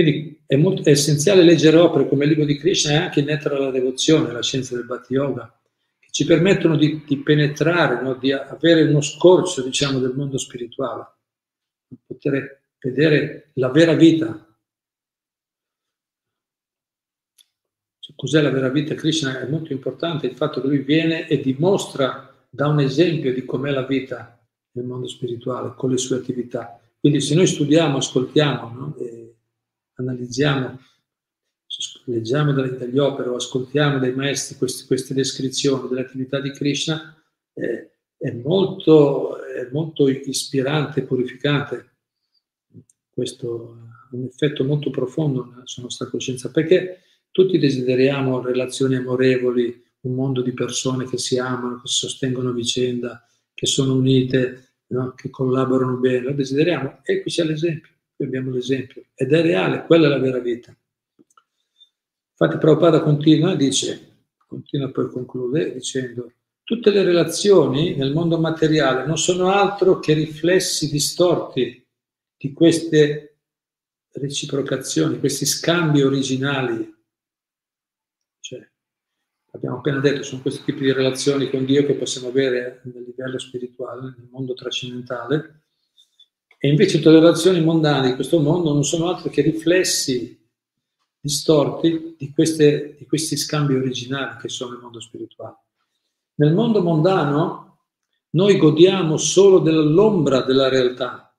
[0.02, 3.28] Quindi è, molto, è essenziale leggere opere come il libro di Krishna e anche il
[3.28, 5.56] Nettara alla devozione, la scienza del Bhakti Yoga,
[6.00, 8.16] che ci permettono di, di penetrare, no?
[8.16, 11.06] di avere uno scorcio, diciamo, del mondo spirituale,
[11.88, 14.58] di poter vedere la vera vita.
[18.00, 18.96] Cioè, cos'è la vera vita?
[18.96, 23.46] Krishna è molto importante il fatto che lui viene e dimostra, dà un esempio di
[23.46, 26.82] com'è la vita nel mondo spirituale con le sue attività.
[27.00, 28.96] Quindi se noi studiamo, ascoltiamo, no?
[30.02, 30.80] Analizziamo,
[32.06, 37.16] leggiamo dagli opere o ascoltiamo dai maestri queste, queste descrizioni dell'attività di Krishna,
[37.54, 41.90] eh, è, molto, è molto ispirante purificante.
[43.10, 43.78] Questo
[44.12, 50.42] ha un effetto molto profondo sulla nostra coscienza, perché tutti desideriamo relazioni amorevoli, un mondo
[50.42, 55.14] di persone che si amano, che si sostengono a vicenda, che sono unite, no?
[55.14, 57.92] che collaborano bene, lo desideriamo e qui c'è l'esempio.
[58.22, 60.72] Qui abbiamo l'esempio, ed è reale, quella è la vera vita.
[62.30, 66.32] Infatti Prabhupada continua, dice, continua poi conclude dicendo,
[66.64, 71.84] tutte le relazioni nel mondo materiale non sono altro che riflessi distorti
[72.38, 73.40] di queste
[74.12, 76.96] reciprocazioni, questi scambi originali.
[78.40, 78.70] Cioè,
[79.54, 83.40] abbiamo appena detto, sono questi tipi di relazioni con Dio che possiamo avere nel livello
[83.40, 85.61] spirituale, nel mondo trascendentale,
[86.64, 90.40] e invece tutte le relazioni mondane di questo mondo non sono altro che riflessi
[91.20, 95.56] distorti di, queste, di questi scambi originali che sono nel mondo spirituale.
[96.36, 97.80] Nel mondo mondano
[98.32, 101.36] noi godiamo solo dell'ombra della realtà.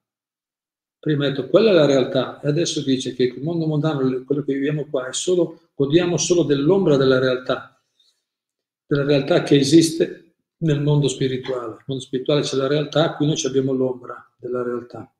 [0.99, 4.43] Prima ha detto quella è la realtà e adesso dice che il mondo mondano, quello
[4.43, 7.81] che viviamo qua, è solo, godiamo solo dell'ombra della realtà,
[8.85, 11.75] della realtà che esiste nel mondo spirituale.
[11.75, 15.15] Nel mondo spirituale c'è la realtà, qui noi abbiamo l'ombra della realtà.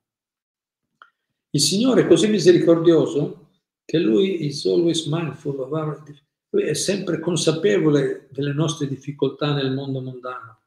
[1.51, 3.51] Il Signore è così misericordioso
[3.85, 6.03] che Lui is always mindful of our,
[6.49, 10.59] Lui è sempre consapevole delle nostre difficoltà nel mondo mondano.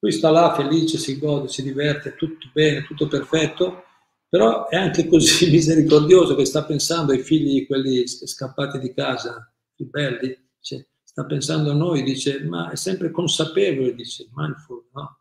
[0.00, 3.84] Lui sta là felice, si gode, si diverte, tutto bene, tutto perfetto,
[4.28, 10.36] però è anche così misericordioso che sta pensando ai figli, quelli scappati di casa, ribelli,
[10.60, 15.18] cioè, sta pensando a noi, dice, ma è sempre consapevole, dice, mindful, no?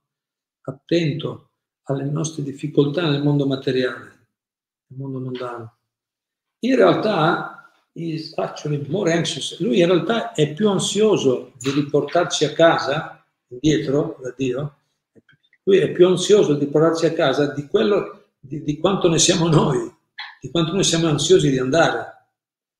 [0.61, 1.46] attento
[1.87, 4.27] alle nostre difficoltà nel mondo materiale,
[4.87, 5.77] nel mondo mondano.
[6.59, 7.57] In realtà,
[8.35, 9.59] actually more anxious.
[9.59, 14.75] Lui in realtà è più ansioso di riportarci a casa, indietro da Dio,
[15.63, 19.49] lui è più ansioso di portarci a casa di, quello, di, di quanto ne siamo
[19.49, 19.93] noi,
[20.39, 22.27] di quanto noi siamo ansiosi di andare.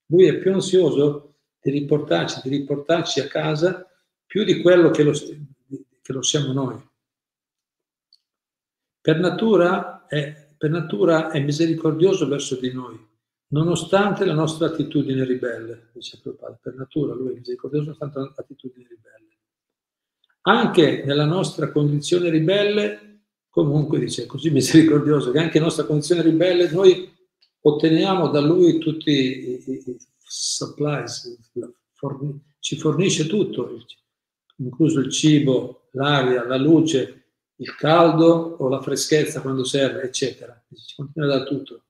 [0.06, 3.86] Lui è più ansioso di riportarci, di riportarci a casa
[4.24, 6.80] più di quello che lo, che lo siamo noi.
[9.00, 12.98] Per natura, è, per natura è misericordioso verso di noi,
[13.48, 16.58] nonostante la nostra attitudine ribelle, dice Prabhupada.
[16.60, 19.36] Per natura lui è misericordioso nonostante l'attitudine ribelle.
[20.42, 26.70] Anche nella nostra condizione ribelle, comunque dice così misericordioso, che anche nella nostra condizione ribelle
[26.70, 27.16] noi
[27.60, 31.38] otteniamo da lui tutti i, i, i supplies,
[31.92, 33.84] forni, ci fornisce tutto,
[34.56, 37.17] incluso il cibo, l'aria, la luce,
[37.60, 40.60] il caldo o la freschezza quando serve, eccetera.
[40.74, 41.84] Ci continua a dare tutto.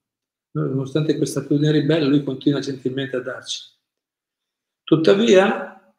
[0.53, 3.61] Nonostante questa attitudine ribelle, lui continua gentilmente a darci.
[4.83, 5.95] Tuttavia,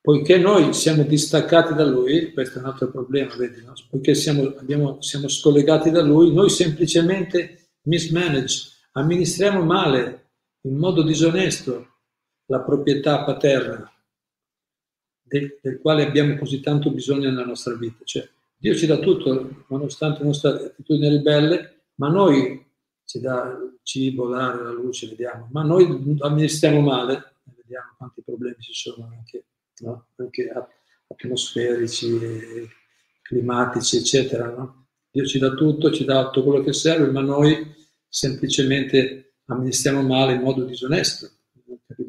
[0.00, 3.74] poiché noi siamo distaccati da lui, questo è un altro problema, vedi, no?
[3.90, 10.30] poiché siamo, abbiamo, siamo scollegati da lui, noi semplicemente mismanage, amministriamo male,
[10.62, 11.98] in modo disonesto,
[12.46, 13.90] la proprietà paterna
[15.26, 18.04] del, del, quale abbiamo così tanto bisogno nella nostra vita.
[18.04, 22.64] Cioè, Dio ci dà tutto, nonostante la nostra attitudine ribelle, ma noi
[23.04, 28.56] ci dà il cibo, l'aria, la luce, vediamo, ma noi amministriamo male, vediamo quanti problemi
[28.60, 29.44] ci sono anche,
[29.80, 30.06] no?
[30.16, 30.52] anche
[31.08, 32.18] atmosferici,
[33.22, 34.48] climatici, eccetera.
[34.50, 34.86] No?
[35.10, 37.74] Dio ci dà tutto, ci dà tutto quello che serve, ma noi
[38.08, 41.30] semplicemente amministriamo male in modo disonesto.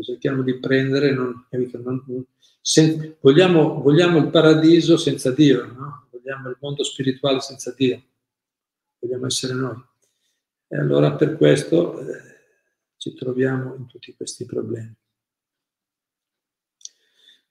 [0.01, 2.25] Cerchiamo di prendere, non, non,
[2.67, 6.10] sen, vogliamo, vogliamo, il paradiso senza Dio, no?
[6.12, 8.03] vogliamo il mondo spirituale senza Dio,
[8.99, 9.82] vogliamo essere noi.
[10.67, 12.21] E allora per questo eh,
[12.97, 14.93] ci troviamo in tutti questi problemi.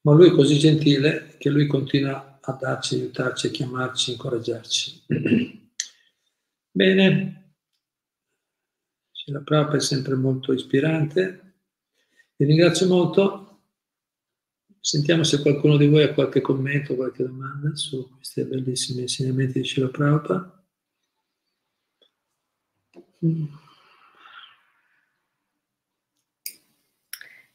[0.02, 5.05] Ma lui è così gentile che lui continua a darci, aiutarci, a chiamarci, incoraggiarci.
[6.70, 7.55] Bene,
[9.24, 11.55] la Prabhupada è sempre molto ispirante.
[12.37, 13.45] Vi ringrazio molto.
[14.87, 19.66] Sentiamo se qualcuno di voi ha qualche commento, qualche domanda su questi bellissimi insegnamenti di
[19.66, 20.64] Shila Prabhupada.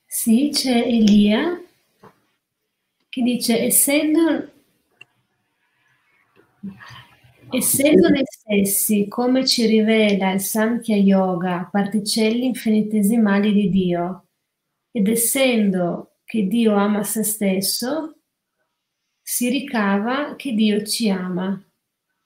[0.05, 1.63] Sì, c'è Elia
[3.07, 4.51] che dice essendo,
[7.49, 14.25] essendo noi stessi, come ci rivela il Samkhya Yoga, particelle infinitesimali di Dio,
[14.91, 18.21] ed essendo che Dio ama se stesso,
[19.21, 21.61] si ricava che Dio ci ama.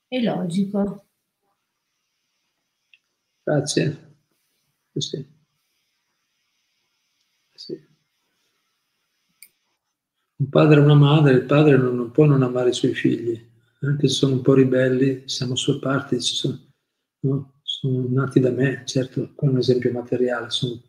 [0.08, 1.08] È logico.
[3.41, 4.18] Grazie.
[4.94, 5.28] Sì.
[7.52, 7.88] Sì.
[10.36, 13.44] Un padre e una madre, il padre non, non, può non amare i suoi figli,
[13.80, 16.60] anche se sono un po' ribelli, siamo sue parti, sono,
[17.22, 17.60] no?
[17.63, 20.80] sono nati da me, certo, è un esempio materiale, sono,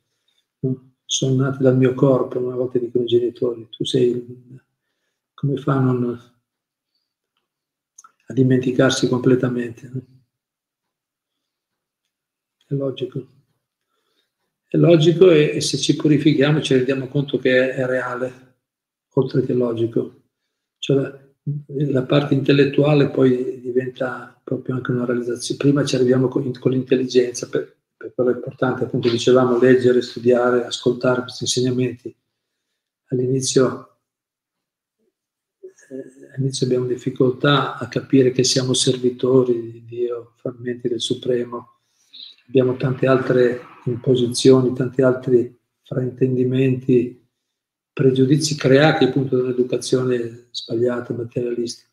[0.59, 0.96] no?
[1.07, 4.61] Sono nati dal mio corpo, una volta dicono i genitori, tu sei,
[5.33, 6.35] come fa a non
[8.29, 9.91] a dimenticarsi completamente?
[9.93, 10.03] No?
[12.67, 13.27] È logico.
[14.69, 18.57] È logico e, e, se ci purifichiamo ci rendiamo conto che è, è reale
[19.15, 20.23] oltre che logico.
[20.79, 21.27] Cioè la,
[21.69, 25.61] la, parte intellettuale poi diventa proprio anche una realizzazione.
[25.61, 30.65] Prima ci arriviamo con, con l'intelligenza, per, per quello è importante, appunto dicevamo, leggere, studiare,
[30.65, 32.15] ascoltare questi insegnamenti.
[33.09, 33.99] All'inizio,
[35.61, 41.81] eh, all'inizio abbiamo difficoltà a capire che siamo servitori di Dio, frammenti del Supremo.
[42.47, 47.25] Abbiamo tante altre imposizioni, tanti altri fraintendimenti
[47.93, 51.89] pregiudizi creati appunto dall'educazione sbagliata, materialista.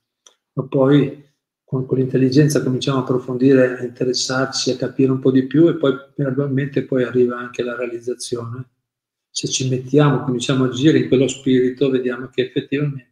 [0.54, 1.32] Ma poi
[1.74, 5.76] con, con, l'intelligenza cominciamo a approfondire, a interessarci, a capire un po' di più e
[5.76, 8.70] poi gradualmente poi arriva anche la realizzazione.
[9.32, 13.12] Se ci mettiamo, cominciamo a agire in quello spirito, vediamo che effettivamente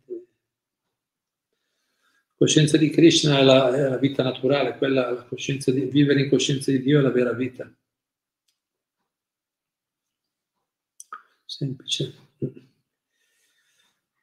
[2.27, 6.29] la coscienza di Krishna è la, è la vita naturale, quella, la di vivere in
[6.29, 7.67] coscienza di Dio è la vera vita.
[11.45, 12.13] Semplice.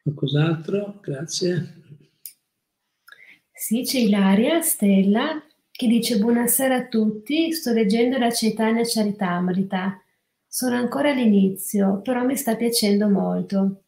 [0.03, 1.01] Qualcos'altro?
[1.03, 1.78] Grazie.
[3.69, 10.03] Sì, c'è Ilaria Stella che dice buonasera a tutti, sto leggendo la Chaitanya Charitamrita.
[10.47, 13.83] Sono ancora all'inizio, però mi sta piacendo molto.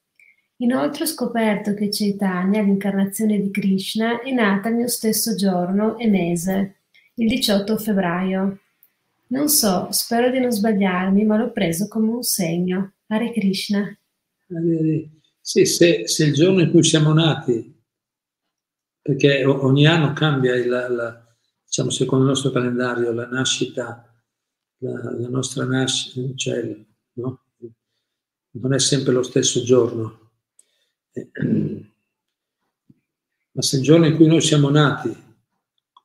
[0.57, 6.09] Inoltre ho scoperto che Chaitanya, l'incarnazione di Krishna, è nata il mio stesso giorno e
[6.09, 6.75] mese,
[7.15, 8.59] il 18 febbraio.
[9.29, 12.93] Non so, spero di non sbagliarmi, ma l'ho preso come un segno.
[13.07, 13.99] Hare Krishna.
[15.41, 17.80] Sì, se, se, il giorno in cui siamo nati,
[19.11, 21.27] perché ogni anno cambia, il, la,
[21.65, 24.09] diciamo, secondo il nostro calendario, la nascita,
[24.79, 26.77] la, la nostra nascita, cioè,
[27.15, 27.41] no?
[28.53, 30.31] non è sempre lo stesso giorno.
[31.11, 31.29] Eh,
[33.53, 35.13] ma se il giorno in cui noi siamo nati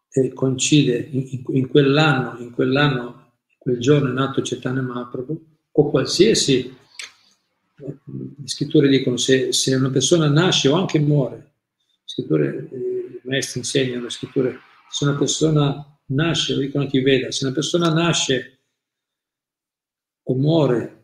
[0.09, 6.75] eh, coincide in, in, quell'anno, in quell'anno, quel giorno è nato Cetane Mahaprabhu, o qualsiasi
[7.75, 11.51] le scritture dicono se, se una persona nasce o anche muore,
[12.05, 12.94] scritture, eh,
[13.25, 14.59] maestri insegnano le scritture,
[14.89, 18.59] se una persona nasce, lo dicono chi veda, se una persona nasce
[20.23, 20.95] o muore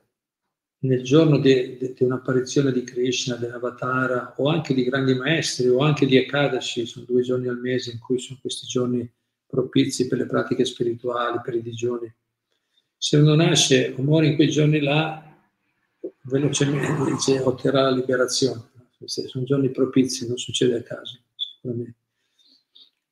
[0.83, 6.17] nel giorno di, un'apparizione di Krishna, dell'Avatara, o anche di grandi maestri, o anche di
[6.17, 9.07] Akadashi, sono due giorni al mese in cui sono questi giorni
[9.45, 12.11] propizi per le pratiche spirituali, per i digiuni.
[12.97, 15.23] Se uno nasce o muore in quei giorni là,
[16.23, 18.69] velocemente dice, otterrà la liberazione.
[19.05, 22.00] Sono giorni propizi, non succede a caso, sicuramente.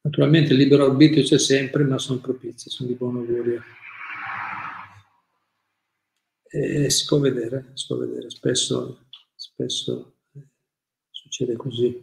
[0.01, 3.61] Naturalmente il libero arbitrio c'è sempre, ma sono propizi, sono di buon augurio.
[6.51, 10.47] E si può vedere, si può vedere, spesso, spesso eh,
[11.11, 11.55] succede.
[11.55, 12.01] così.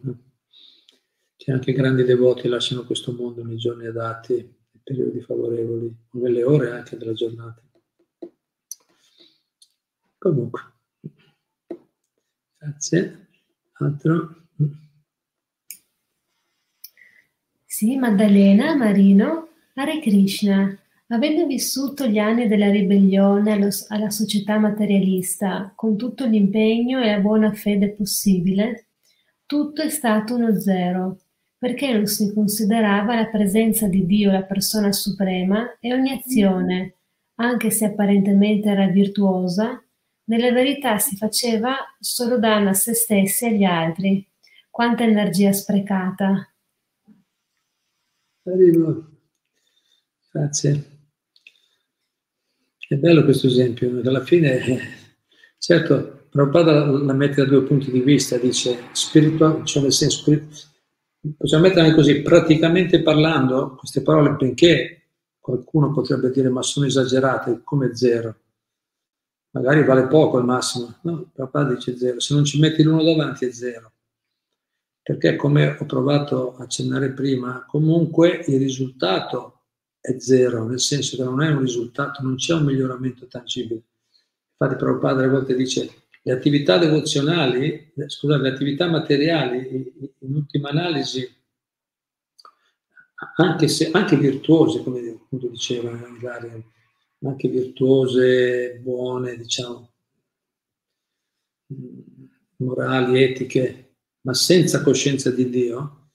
[1.35, 6.71] Che anche grandi devoti lasciano questo mondo nei giorni adatti, nei periodi favorevoli, nelle ore
[6.71, 7.61] anche della giornata.
[10.17, 10.61] Comunque,
[12.57, 13.27] grazie.
[13.73, 14.47] Altro?
[17.77, 20.75] Sì, Maddalena, Marino, Hare Krishna.
[21.09, 27.19] Avendo vissuto gli anni della ribellione allo, alla società materialista con tutto l'impegno e la
[27.19, 28.87] buona fede possibile,
[29.45, 31.19] tutto è stato uno zero,
[31.55, 36.95] perché non si considerava la presenza di Dio, la persona suprema, e ogni azione,
[37.35, 39.79] anche se apparentemente era virtuosa,
[40.23, 44.27] nella verità si faceva solo danno a se stessi e agli altri.
[44.71, 46.51] Quanta energia sprecata!
[48.51, 49.05] Arrivo.
[50.31, 50.95] Grazie.
[52.87, 54.79] È bello questo esempio, alla fine,
[55.59, 60.23] certo, Prabhupada la mette da due punti di vista, dice spirituale, cioè nel senso,
[61.35, 67.93] possiamo mettere così, praticamente parlando, queste parole, benché qualcuno potrebbe dire ma sono esagerate, come
[67.95, 68.35] zero,
[69.51, 73.45] magari vale poco al massimo, no, Prabhupada dice zero, se non ci metti l'uno davanti
[73.45, 73.91] è zero,
[75.07, 79.61] perché come ho provato a accennare prima, comunque il risultato
[80.01, 83.83] è zero, nel senso che non è un risultato, non c'è un miglioramento tangibile.
[84.51, 85.89] Infatti Prabhupada a volte dice
[86.21, 91.25] le attività devozionali, eh, scusate, le attività materiali, in ultima analisi,
[93.37, 95.89] anche, se, anche virtuose, come appunto diceva
[96.19, 96.61] Ilaria,
[97.23, 99.89] anche virtuose, buone, diciamo,
[102.57, 103.86] morali, etiche,
[104.27, 106.09] ma senza coscienza di Dio,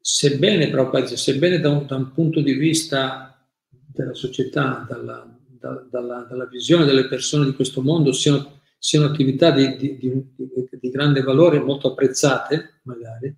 [0.00, 6.26] sebbene, Prabhupada sebbene da un, da un, punto di vista della società, dalla, da, dalla,
[6.28, 10.34] dalla, visione delle persone di questo mondo, siano, siano attività di, di, di,
[10.80, 13.32] di, grande valore, molto apprezzate, magari,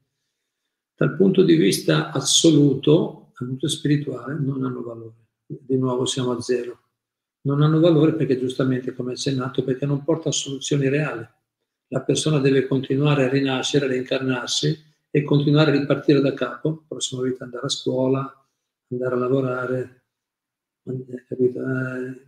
[0.96, 5.26] dal punto di vista assoluto, dal punto spirituale, non hanno valore.
[5.46, 6.84] Di nuovo siamo a zero.
[7.42, 11.36] Non hanno valore perché giustamente, come accennato, perché non porta a soluzioni reali.
[11.88, 17.22] La persona deve continuare a rinascere, a reincarnarsi, e continuare a ripartire da capo, prossima
[17.22, 18.46] vita andare a scuola,
[18.90, 20.02] andare a lavorare,
[21.26, 21.60] capito?
[21.60, 22.26] Eh,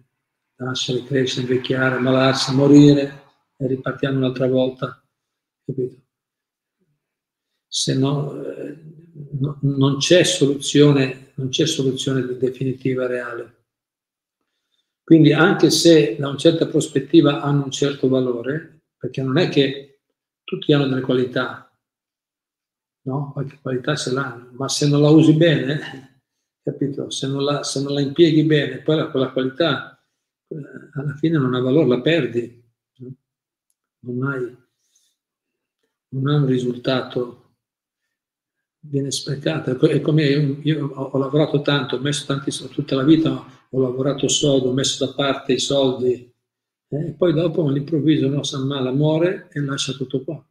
[0.56, 3.22] nascere, crescere, invecchiare, ammalarsi, morire
[3.56, 5.02] e ripartiamo un'altra volta,
[5.64, 5.96] capito?
[7.66, 8.78] Se no, eh,
[9.38, 13.58] no non c'è soluzione, non c'è soluzione definitiva reale.
[15.04, 20.01] Quindi anche se da una certa prospettiva hanno un certo valore, perché non è che
[20.44, 21.74] tutti hanno delle qualità,
[23.07, 23.32] no?
[23.32, 26.20] qualche qualità ce l'hanno, ma se non la usi bene,
[26.62, 27.09] capito?
[27.09, 29.98] Se non la, se non la impieghi bene, poi la, quella qualità
[30.48, 30.57] eh,
[30.92, 32.62] alla fine non ha valore, la perdi,
[32.96, 33.14] no?
[34.01, 34.57] non, hai,
[36.09, 37.55] non ha un risultato,
[38.80, 39.70] viene sprecata.
[39.78, 43.30] È come io, io ho, lavorato tanto, ho messo tanti soldi, tutta la vita
[43.70, 46.30] ho lavorato sodo, ho messo da parte i soldi,
[46.91, 50.45] eh, poi dopo all'improvviso no, San Mala muore e lascia tutto qua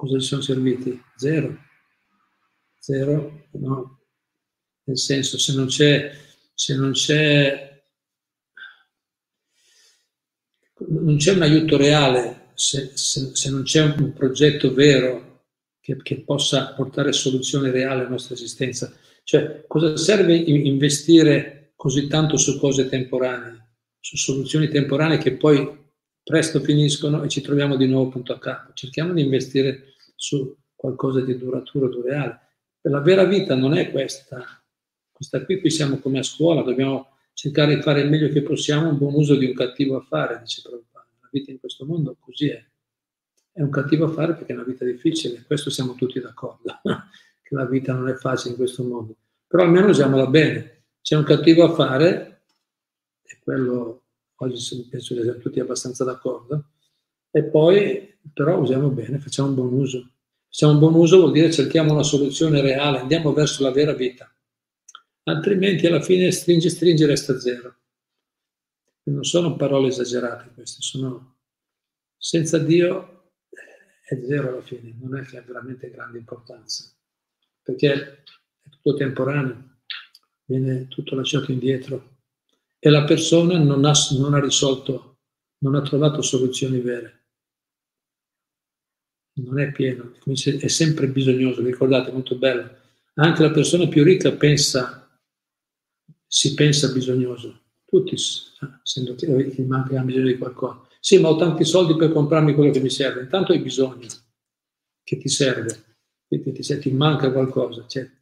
[0.00, 0.98] cosa ci sono serviti?
[1.14, 1.58] Zero.
[2.78, 4.00] Zero, no.
[4.84, 6.10] Nel senso, se non c'è,
[6.54, 7.84] se non c'è,
[10.88, 15.44] non c'è un aiuto reale, se, se, se non c'è un, progetto vero
[15.80, 18.90] che, che, possa portare soluzione reale alla nostra esistenza.
[19.22, 23.59] Cioè, cosa serve investire così tanto su cose temporanee,
[24.00, 25.78] su soluzioni temporanee che poi
[26.22, 28.72] presto finiscono e ci troviamo di nuovo punto a capo.
[28.72, 32.40] Cerchiamo di investire su qualcosa di duraturo, dureale.
[32.82, 34.42] La vera vita non è questa.
[35.12, 38.88] Questa qui, qui siamo come a scuola, dobbiamo cercare di fare il meglio che possiamo,
[38.88, 41.06] un buon uso di un cattivo affare, dice Prabhupada.
[41.20, 42.64] La vita in questo mondo così è.
[43.52, 46.80] È un cattivo affare perché è una vita difficile, questo siamo tutti d'accordo,
[47.42, 49.16] che la vita non è facile in questo mondo.
[49.46, 50.84] Però almeno usiamola bene.
[51.02, 52.29] C'è un cattivo affare,
[53.30, 54.02] e quello
[54.36, 56.70] oggi penso che siamo tutti abbastanza d'accordo,
[57.30, 60.10] e poi però usiamo bene, facciamo un buon uso.
[60.46, 64.28] Facciamo un buon uso vuol dire cerchiamo una soluzione reale, andiamo verso la vera vita.
[65.24, 67.76] Altrimenti alla fine stringi, stringi, resta zero.
[69.04, 71.36] Non sono parole esagerate queste, sono
[72.16, 73.32] senza Dio
[74.04, 76.92] è zero alla fine, non è che ha veramente grande importanza,
[77.62, 78.22] perché è
[78.68, 79.78] tutto temporaneo,
[80.44, 82.18] viene tutto lasciato indietro
[82.82, 85.18] e la persona non ha, non ha risolto,
[85.58, 87.20] non ha trovato soluzioni vere
[89.42, 92.78] non è pieno, è sempre bisognoso, ricordate, molto bello.
[93.14, 95.08] Anche la persona più ricca pensa,
[96.26, 97.58] si pensa bisognoso.
[97.84, 100.86] Tutti, essendo che manca bisogno di qualcosa.
[101.00, 104.06] Sì, ma ho tanti soldi per comprarmi quello che mi serve, intanto hai bisogno.
[105.02, 105.96] che ti serve,
[106.28, 107.84] che ti, ti, ti manca qualcosa.
[107.88, 108.19] Cioè,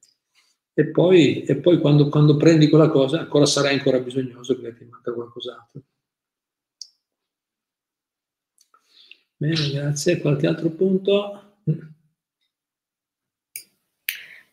[0.78, 4.84] e poi, e poi quando, quando, prendi quella cosa ancora sarai ancora bisognoso perché ti
[4.84, 5.82] manca qualcos'altro.
[9.36, 10.20] Bene, grazie.
[10.20, 11.56] Qualche altro punto?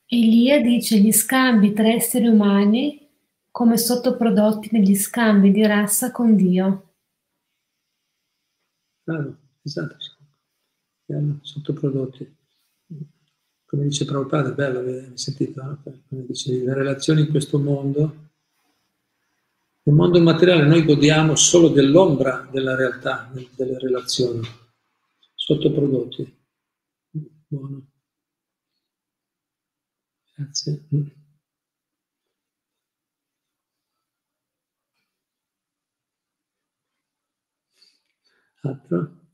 [0.08, 3.08] Elia dice gli scambi tra esseri umani
[3.52, 6.94] come sottoprodotti negli scambi di razza con Dio.
[9.04, 9.96] Claro, esatto,
[11.44, 12.36] sottoprodotti.
[13.66, 15.62] Come dice Prabhupada, è bello, avete sentito?
[15.62, 15.82] No?
[15.84, 18.26] Come dice, le relazioni in questo mondo,
[19.84, 24.42] nel mondo immateriale noi godiamo solo dell'ombra della realtà, delle relazioni,
[25.34, 26.38] sottoprodotti.
[27.48, 27.88] Buono.
[30.36, 30.88] Grazie.
[38.64, 39.25] Altro?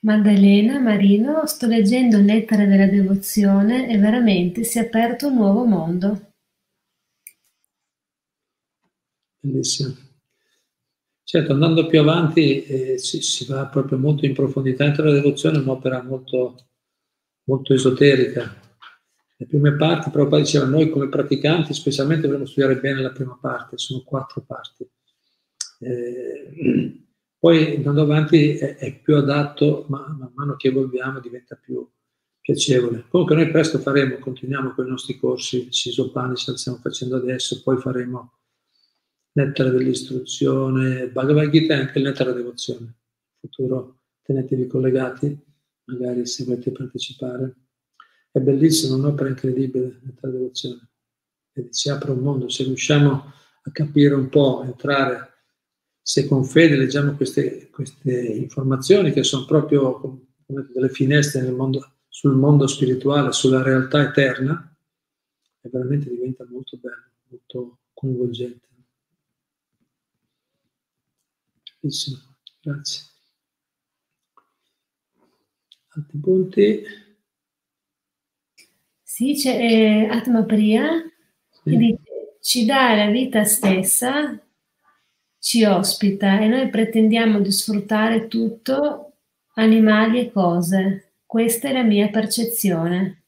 [0.00, 6.32] Maddalena Marino, sto leggendo Lettere della devozione e veramente si è aperto un nuovo mondo.
[9.40, 9.94] Bellissimo.
[11.22, 14.84] Certo, andando più avanti eh, si, si, va proprio molto in profondità.
[14.84, 16.68] Anche la devozione è un'opera molto,
[17.44, 18.66] molto esoterica,
[19.40, 23.78] le prime parti, Prabhupada diceva, noi come praticanti specialmente dovremmo studiare bene la prima parte,
[23.78, 24.84] sono quattro parti.
[25.78, 27.04] Eh,
[27.38, 31.88] poi andando avanti è, è più adatto, ma man mano che evolviamo diventa più
[32.40, 33.04] piacevole.
[33.08, 37.62] Comunque noi presto faremo, continuiamo con i nostri corsi, Sisopani, ce li stiamo facendo adesso,
[37.62, 38.32] poi faremo
[39.38, 42.86] Nettare dell'istruzione, Bhagavad Gita e anche della devozione.
[42.86, 45.38] In futuro tenetevi collegati,
[45.84, 47.54] magari se volete partecipare.
[48.32, 50.90] È bellissimo, un'opera incredibile la devozione.
[51.52, 53.32] E si apre un mondo, se riusciamo
[53.62, 55.37] a capire un po', entrare,
[56.08, 62.66] se con fede leggiamo queste, queste informazioni che sono proprio delle finestre mondo, sul mondo
[62.66, 64.74] spirituale, sulla realtà eterna,
[65.60, 68.68] e veramente diventa molto bello, molto coinvolgente.
[71.78, 72.18] Bellissimo,
[72.62, 73.02] grazie.
[75.88, 76.82] Altri punti?
[79.02, 81.02] Sì, c'è eh, Atma Priya
[81.62, 84.42] che dice ci dà la vita stessa,
[85.38, 89.16] ci ospita e noi pretendiamo di sfruttare tutto,
[89.54, 91.12] animali e cose.
[91.24, 93.24] Questa è la mia percezione.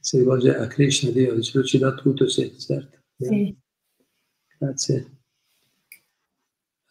[0.00, 2.98] Si rivolge a Krishna, Dio, dice ci dà tutto, sì, certo.
[3.18, 3.56] Sì.
[4.58, 5.18] Grazie.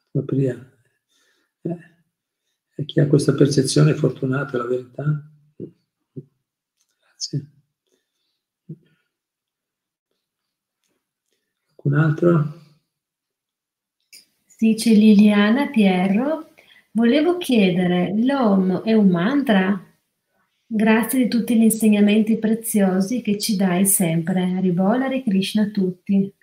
[0.09, 0.71] Atma Priya.
[1.61, 1.77] Eh,
[2.75, 5.31] e chi ha questa percezione è fortunato, è la verità.
[6.99, 7.51] Grazie.
[11.75, 12.64] Qualcun altro?
[14.57, 16.53] Dice Liliana Pierro,
[16.91, 19.79] volevo chiedere, l'OM è un mantra?
[20.65, 24.59] Grazie di tutti gli insegnamenti preziosi che ci dai sempre.
[24.61, 26.33] Rivolare Krishna a tutti.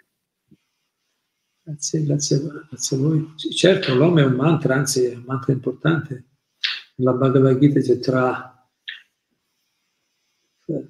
[1.62, 3.32] Grazie, grazie, grazie a voi.
[3.36, 6.24] Certo, l'OM è un mantra, anzi è un mantra importante.
[6.96, 8.52] Nella Bhagavad Gita c'è tra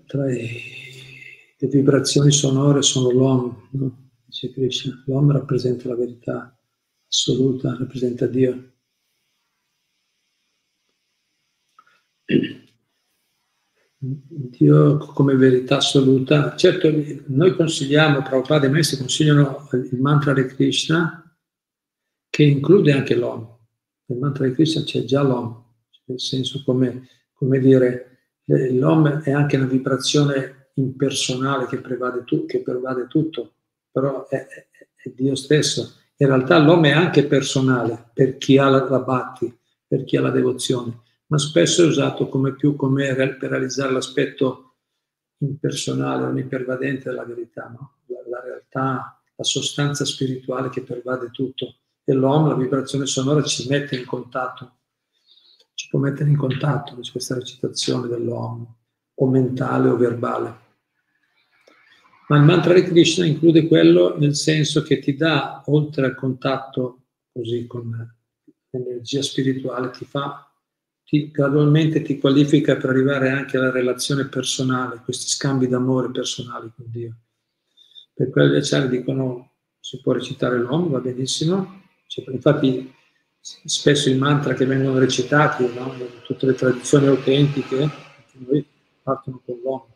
[0.06, 4.10] tra le vibrazioni sonore sono l'Om, no?
[4.24, 5.02] dice Krishna.
[5.06, 6.56] L'Om rappresenta la verità
[7.12, 8.70] assoluta, rappresenta Dio.
[13.98, 16.56] Dio come verità assoluta.
[16.56, 16.90] Certo,
[17.26, 21.18] noi consigliamo, Prabhupada e Messi consigliano il mantra di Krishna
[22.30, 23.58] che include anche l'Om.
[24.06, 25.62] Nel mantra di Krishna c'è già l'Om,
[26.06, 31.80] nel senso come, come dire eh, l'Om è anche una vibrazione impersonale che
[32.24, 33.52] tu, che pervade tutto,
[33.90, 36.01] però è, è, è, Dio stesso.
[36.16, 39.56] In realtà l'Om è anche personale per chi ha la, la bhakti,
[39.86, 44.74] per chi ha la devozione, ma spesso è usato come più come per realizzare l'aspetto
[45.38, 47.98] impersonale, onnipervadente della verità, no?
[48.06, 51.76] la, la realtà, la sostanza spirituale che pervade tutto.
[52.04, 54.76] E l'Om, la vibrazione sonora, ci mette in contatto
[55.82, 58.64] ci può mettere in contatto con questa recitazione dell'Om,
[59.14, 60.60] o mentale o verbale.
[62.33, 67.03] Ma il mantra di Krishna include quello nel senso che ti dà, oltre al contatto
[67.30, 67.95] così con
[68.70, 70.51] l'energia spirituale, ti fa,
[71.05, 76.87] ti, gradualmente ti qualifica per arrivare anche alla relazione personale, questi scambi d'amore personali con
[76.89, 77.16] Dio.
[78.14, 82.91] Per quelli acciari dicono si può recitare l'Om, va benissimo, cioè, infatti
[83.41, 85.95] spesso i mantra che vengono recitati no?
[86.24, 87.91] tutte le tradizioni autentiche,
[89.03, 89.91] partono con l'Om.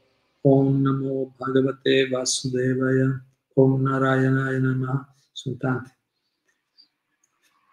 [0.47, 3.21] Om Namo Bhagavate Vasudevaya,
[3.55, 5.91] Om Narayanaya Nama, sono tanti.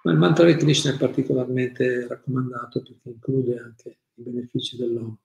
[0.03, 5.19] Ma il mantra di Krishna è particolarmente raccomandato perché include anche i benefici dell'uomo.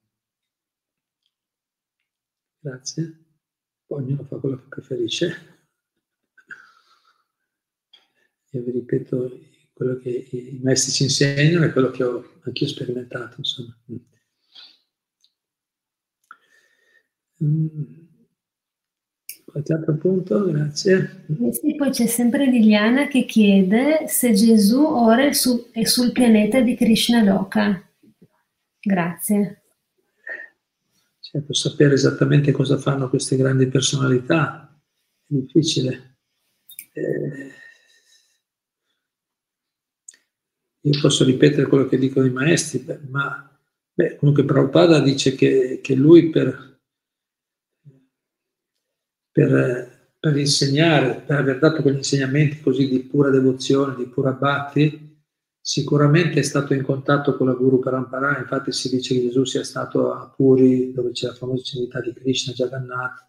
[2.59, 3.25] Grazie.
[3.87, 5.57] Ognuno fa quello che preferisce.
[8.51, 9.41] Io vi ripeto
[9.73, 13.75] quello che i maestri ci insegnano e quello che ho anch'io sperimentato, insomma.
[19.45, 20.45] Qualche altro punto?
[20.45, 21.25] Grazie.
[21.53, 26.61] Sì, poi c'è sempre Liliana che chiede se Gesù ora è, su, è sul pianeta
[26.61, 27.83] di Krishna Loka.
[28.81, 29.63] Grazie.
[31.21, 34.69] Certo, sapere esattamente cosa fanno queste grandi personalità
[35.27, 36.17] è difficile.
[36.93, 37.53] Eh,
[40.81, 43.59] io posso ripetere quello che dicono i maestri, ma
[43.93, 46.68] beh, comunque Prabhupada dice che, che lui per
[49.39, 55.17] per, per, insegnare, per aver dato quegli insegnamenti così di pura devozione, di pura bhakti,
[55.61, 59.63] sicuramente è stato in contatto con la Guru Parampara, infatti si dice che Gesù sia
[59.63, 63.29] stato a Puri, dove c'è la famosa civiltà di Krishna, Jagannath,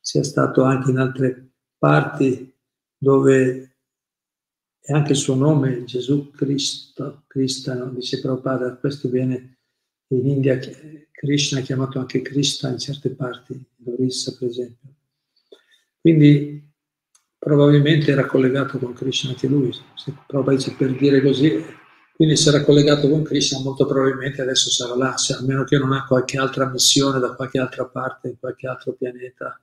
[0.00, 2.52] sia stato anche in altre parti
[2.98, 3.76] dove
[4.80, 7.90] è anche il suo nome, Gesù Cristo, Krishna, no?
[7.90, 9.58] dice Prabhupada, questo viene
[10.08, 10.58] in India,
[11.12, 14.94] Krishna è chiamato anche Krishna in certe parti, in Orissa per esempio.
[16.04, 16.70] Quindi
[17.38, 20.12] probabilmente era collegato con Krishna anche lui, se
[20.48, 21.64] dice per dire così,
[22.12, 25.94] quindi se era collegato con Krishna molto probabilmente adesso sarà là, a meno che non
[25.94, 29.58] ha qualche altra missione da qualche altra parte, in qualche altro pianeta.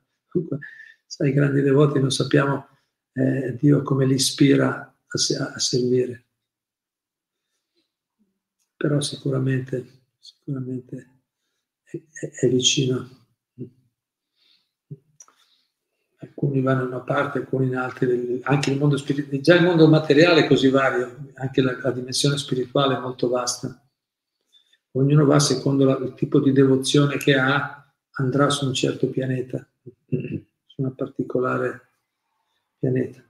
[1.06, 2.70] Sai, i grandi devoti non sappiamo
[3.14, 6.26] eh, Dio come li ispira a, a servire.
[8.78, 11.20] Però sicuramente, sicuramente
[11.84, 13.20] è, è, è vicino
[16.42, 19.88] alcuni vanno in una parte, alcuni in altre, anche il mondo spirituale, già il mondo
[19.88, 23.80] materiale è così vario, anche la, la dimensione spirituale è molto vasta.
[24.94, 29.66] Ognuno va secondo la, il tipo di devozione che ha, andrà su un certo pianeta,
[30.08, 31.89] su una particolare
[32.80, 33.24] pianeta.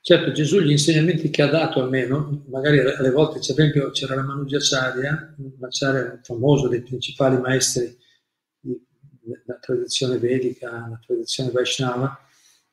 [0.00, 4.22] Certo, Gesù gli insegnamenti che ha dato almeno, magari alle volte, per esempio, c'era la
[4.22, 8.02] Manujacharya, un acciaria famoso dei principali maestri
[9.44, 12.18] la tradizione vedica, la tradizione Vaishnava,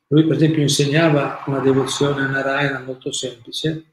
[0.08, 3.86] lui per esempio insegnava una devozione a Narayana molto semplice,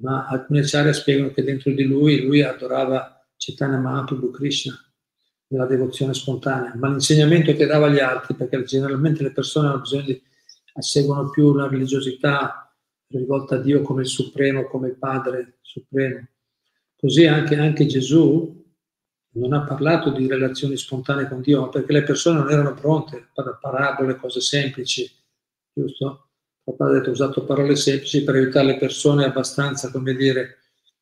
[0.00, 4.78] ma alcune acciarie spiegano che dentro di lui, lui adorava Chaitanya Mahaprabhu Krishna,
[5.48, 10.04] nella devozione spontanea, ma l'insegnamento che dava agli altri, perché generalmente le persone hanno bisogno
[10.04, 10.22] di,
[10.78, 12.72] seguono più una religiosità
[13.08, 16.26] rivolta a Dio come Supremo, come Padre Supremo.
[16.96, 18.62] Così anche, anche Gesù
[19.32, 23.58] non ha parlato di relazioni spontanee con Dio perché le persone non erano pronte per
[23.60, 25.08] parabole, cose semplici,
[25.72, 26.30] giusto?
[26.64, 30.58] Papà ha detto, usato parole semplici per aiutare le persone abbastanza, come dire,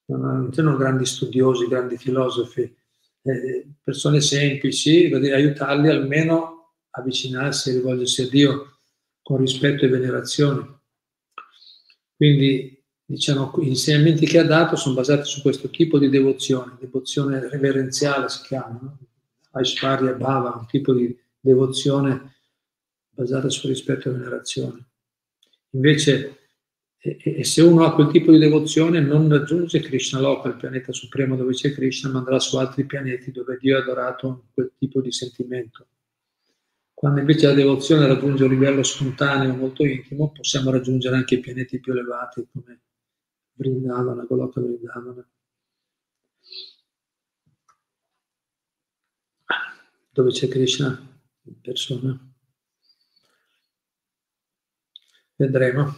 [0.07, 2.75] non erano grandi studiosi, grandi filosofi,
[3.23, 8.79] eh, persone semplici, dire, aiutarli almeno a avvicinarsi e rivolgersi a Dio
[9.23, 10.81] con rispetto e venerazione.
[12.17, 12.78] Quindi
[13.11, 18.29] diciamo, gli insegnamenti che ha dato sono basati su questo tipo di devozione, devozione reverenziale
[18.29, 18.99] si chiama, no?
[19.53, 22.35] Aishwarya Bhava, un tipo di devozione
[23.09, 24.89] basata su rispetto e venerazione.
[25.71, 26.37] Invece,
[26.99, 30.93] e, e se uno ha quel tipo di devozione, non raggiunge Krishna Loka, il pianeta
[30.93, 35.01] supremo dove c'è Krishna, ma andrà su altri pianeti dove Dio è adorato quel tipo
[35.01, 35.87] di sentimento.
[36.93, 41.81] Quando invece la devozione raggiunge un livello spontaneo molto intimo, possiamo raggiungere anche i pianeti
[41.81, 42.81] più elevati come
[43.59, 45.29] Vrindavana, Goloka Vrindavana.
[50.11, 50.89] Dove c'è Krishna
[51.43, 52.19] in persona.
[55.35, 55.97] Vedremo.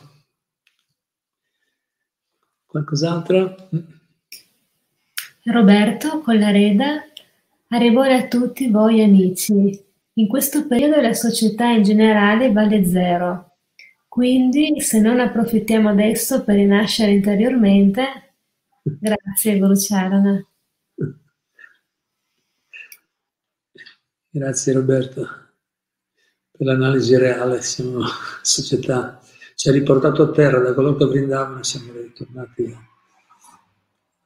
[2.66, 3.68] Qualcos'altro?
[5.44, 7.02] Roberto Collareda,
[7.68, 9.84] arrivare a tutti voi amici.
[10.14, 13.49] In questo periodo la società in generale vale zero.
[14.20, 18.34] Quindi, se non approfittiamo adesso per rinascere interiormente,
[18.82, 20.46] grazie Guru Charana.
[24.28, 25.22] Grazie Roberto
[26.50, 28.02] per l'analisi reale, siamo
[28.42, 29.22] società,
[29.54, 32.76] ci ha riportato a terra da quello che brindavano siamo ritornati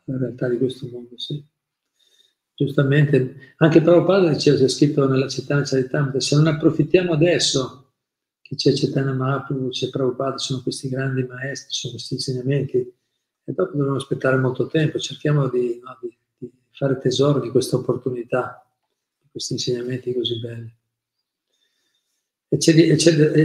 [0.06, 1.40] alla realtà di questo mondo, sì.
[2.52, 7.83] Giustamente, anche Prabhupada diceva, c'è scritto nella città Charitamrita, se non approfittiamo adesso
[8.54, 13.76] che c'è Chaitanya Mahaprabhu, c'è Prabhupada, sono questi grandi maestri, sono questi insegnamenti e dopo
[13.76, 18.64] dobbiamo aspettare molto tempo, cerchiamo di, no, di, di fare tesoro di questa opportunità,
[19.20, 20.74] di questi insegnamenti così belli.
[22.48, 22.94] E c'è, e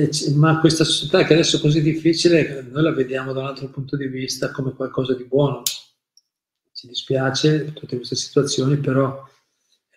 [0.10, 3.68] c'è, ma questa società che adesso è così difficile, noi la vediamo da un altro
[3.70, 5.64] punto di vista come qualcosa di buono.
[6.74, 9.28] ci dispiace tutte queste situazioni, però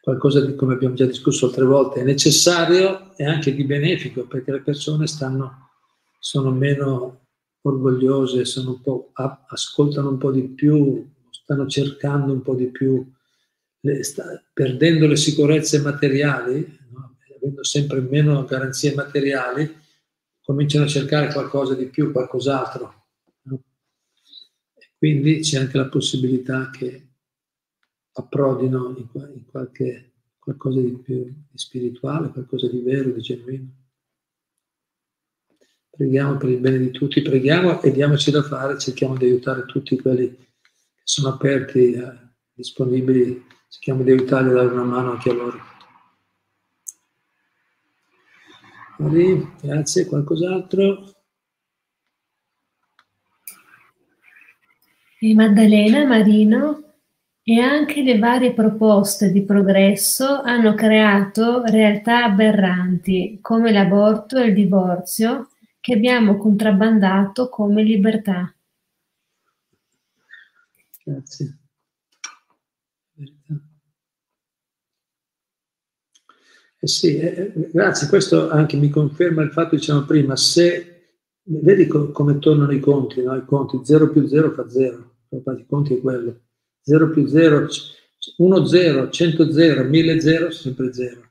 [0.03, 4.50] qualcosa di, come abbiamo già discusso altre volte, è necessario e anche di benefico perché
[4.50, 5.70] le persone stanno,
[6.18, 7.28] sono meno
[7.61, 9.12] orgogliose, sono un po',
[9.46, 13.09] ascoltano un po' di più, stanno cercando un po' di più,
[13.84, 17.16] le, sta, perdendo le sicurezze materiali, no?
[17.36, 19.72] avendo sempre meno garanzie materiali,
[20.42, 23.05] cominciano a cercare qualcosa di più, qualcos'altro.
[23.42, 23.62] No?
[24.98, 27.12] Quindi c'è anche la possibilità che
[28.13, 33.69] approdino in, in qualche, qualcosa di più di spirituale, qualcosa di vero, di genuino.
[35.91, 40.01] Preghiamo per il bene di tutti, preghiamo e diamoci da fare, cerchiamo di aiutare tutti
[40.01, 40.47] quelli che
[41.05, 42.13] sono aperti, eh,
[42.53, 45.71] disponibili, cerchiamo di aiutarli a dare una mano anche a loro.
[49.61, 51.13] Grazie, qualcos'altro?
[55.25, 56.91] e Maddalena Marino
[57.45, 64.55] e anche le varie proposte di progresso hanno creato realtà aberranti come l'aborto e il
[64.55, 65.49] divorzio
[65.80, 68.55] che abbiamo contrabbandato come libertà.
[71.05, 71.57] Grazie.
[76.78, 81.86] Eh sì, eh, eh, grazie, questo anche mi conferma il fatto, diciamo prima, se vedi
[81.86, 83.36] co- come tornano i conti, no?
[83.36, 86.41] i conti 0 più 0 fa 0 i conti è quello.
[86.83, 87.68] 0 più 0,
[88.37, 91.30] 1 0, 100 0, 1000 0, sempre 0.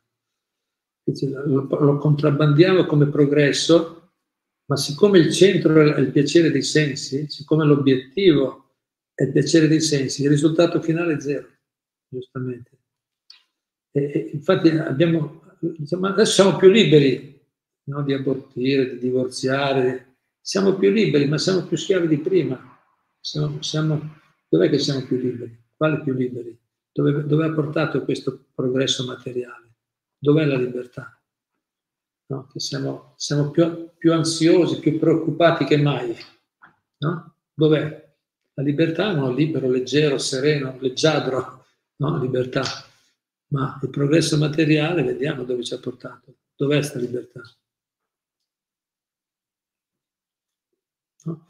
[1.46, 4.14] Lo, lo contrabbandiamo come progresso,
[4.66, 8.76] ma siccome il centro è il piacere dei sensi, siccome l'obiettivo
[9.14, 11.48] è il piacere dei sensi, il risultato finale è zero,
[12.08, 12.72] giustamente.
[13.92, 17.40] E, e infatti abbiamo, diciamo, adesso siamo più liberi
[17.86, 22.72] no, di abortire, di divorziare, siamo più liberi, ma siamo più schiavi di prima
[23.22, 24.21] siamo, siamo,
[24.52, 25.58] dov'è che siamo più liberi?
[25.78, 26.60] Quali più liberi?
[26.92, 29.76] Dove, dove ha portato questo progresso materiale?
[30.18, 31.18] Dov'è la libertà?
[32.28, 32.48] No?
[32.48, 36.14] Che siamo, siamo più, più, ansiosi, più preoccupati che mai.
[36.98, 37.36] No?
[37.54, 38.14] Dov'è?
[38.54, 42.20] La libertà è uno libero, leggero, sereno, leggiadro, no?
[42.20, 42.64] libertà.
[43.48, 46.36] Ma il progresso materiale, vediamo dove ci ha portato.
[46.56, 47.42] Dov'è questa libertà?
[51.24, 51.48] No?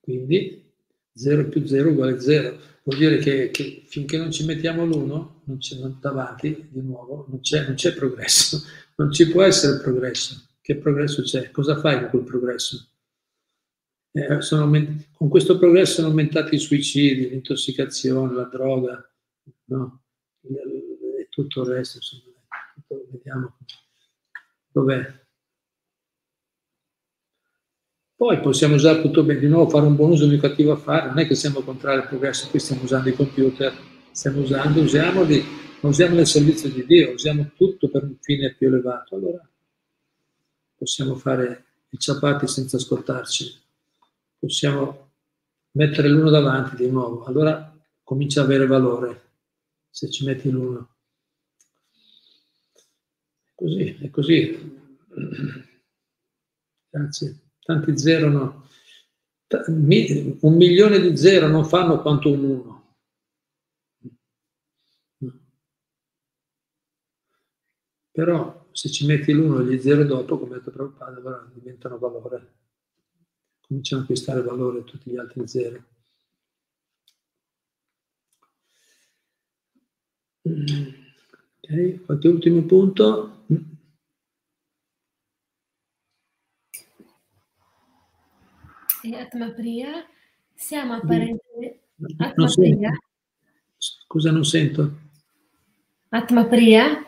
[0.00, 0.69] Quindi
[1.14, 2.58] 0 più 0 uguale 0.
[2.82, 7.40] Vuol dire che, che finché non ci mettiamo l'uno, non c'è davanti, di nuovo, non
[7.40, 8.62] c'è, non c'è progresso.
[9.00, 10.48] Non ci può essere progresso.
[10.60, 11.50] Che progresso c'è?
[11.50, 12.86] Cosa fai con quel progresso?
[14.12, 19.10] Eh, aument- con questo progresso sono aumentati i suicidi, l'intossicazione, la droga,
[19.68, 20.02] no?
[20.42, 21.96] e tutto il resto.
[21.96, 22.34] Insomma,
[23.10, 23.56] vediamo
[24.70, 25.28] dov'è.
[28.20, 31.20] Poi possiamo usare tutto bene, di nuovo fare un buon uso di cattivo affare, non
[31.20, 33.72] è che siamo contrari al progresso, qui stiamo usando i computer,
[34.10, 35.42] stiamo usando, usiamoli,
[35.80, 39.14] ma usiamoli al servizio di Dio, usiamo tutto per un fine più elevato.
[39.14, 39.48] Allora
[40.76, 43.58] possiamo fare i ciapati senza ascoltarci,
[44.38, 45.12] possiamo
[45.70, 49.22] mettere l'uno davanti di nuovo, allora comincia ad avere valore
[49.88, 50.90] se ci metti l'uno.
[53.54, 54.78] Così, è così.
[56.90, 58.68] Grazie tanti zero no.
[59.66, 62.78] Un milione di zero non fanno quanto un uno.
[68.12, 71.98] Però se ci metti l'uno e gli zero dopo, come ha detto Prabhupada, allora diventano
[71.98, 72.54] valore.
[73.60, 75.84] Cominciano a acquistare valore tutti gli altri zero.
[80.42, 83.44] Ok, qualche ultimo punto?
[89.02, 90.06] E Atma Priya
[90.54, 91.80] siamo apparentemente...
[92.18, 92.90] Atma Priya?
[93.76, 94.98] Scusa, non sento.
[96.10, 97.04] Atma Priya?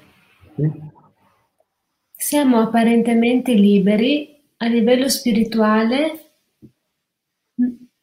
[2.16, 6.32] Siamo apparentemente liberi a livello spirituale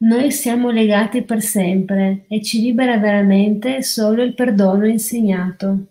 [0.02, 5.88] noi siamo legati per sempre e ci libera veramente solo il perdono insegnato.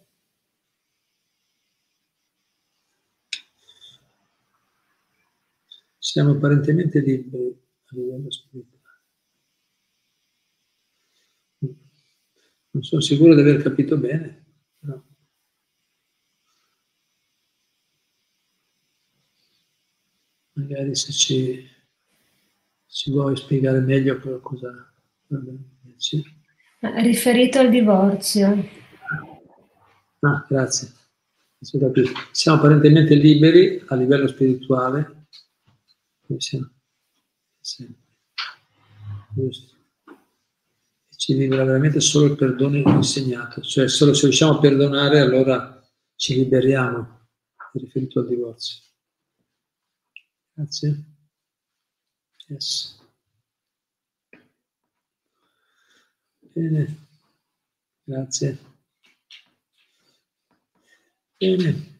[5.98, 8.76] Siamo apparentemente liberi a livello spirituale.
[12.70, 14.44] Non sono sicuro di aver capito bene,
[14.78, 15.02] però.
[20.52, 21.66] Magari se ci,
[22.86, 24.92] ci vuoi spiegare meglio cosa
[25.80, 26.22] dici.
[26.80, 28.68] Riferito al divorzio.
[30.20, 30.92] Ah, grazie.
[32.30, 35.26] Siamo apparentemente liberi a livello spirituale.
[36.36, 36.77] Siamo
[37.68, 38.06] sempre.
[39.34, 39.76] Giusto.
[41.16, 46.34] ci libera veramente solo il perdono insegnato, cioè solo se riusciamo a perdonare allora ci
[46.34, 47.28] liberiamo,
[47.72, 48.82] riferito al divorzio.
[50.54, 51.04] Grazie.
[52.46, 52.98] Yes.
[56.52, 57.08] Bene,
[58.04, 58.58] grazie.
[61.38, 61.97] Bene.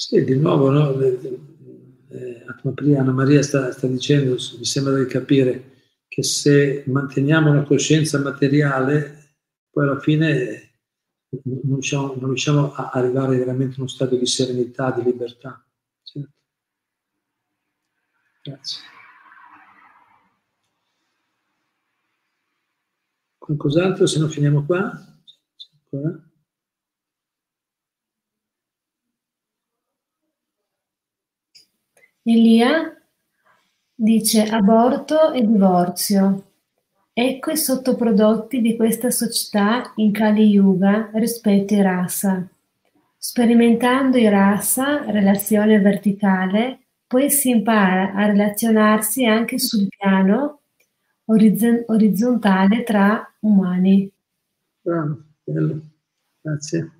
[0.00, 0.96] Sì, di nuovo, no?
[1.00, 2.44] eh,
[2.96, 5.72] Anna Maria sta, sta, dicendo, mi sembra di capire,
[6.06, 9.34] che se manteniamo una coscienza materiale,
[9.68, 10.70] poi alla fine
[11.42, 15.66] non riusciamo, non riusciamo a arrivare veramente a uno stato di serenità, di libertà.
[16.04, 16.30] Certo.
[18.44, 18.80] Grazie.
[23.36, 24.92] Qualcos'altro, se no finiamo qua?
[25.90, 26.27] Ancora?
[32.30, 32.94] Elia
[33.94, 36.50] dice aborto e divorzio.
[37.14, 42.46] Ecco i sottoprodotti di questa società in Kali Yuga rispetto ai rasa.
[43.16, 50.60] Sperimentando i rasa, relazione verticale, poi si impara a relazionarsi anche sul piano
[51.24, 54.12] orizzontale tra umani.
[54.82, 55.80] Bravo, bello,
[56.42, 56.92] grazie.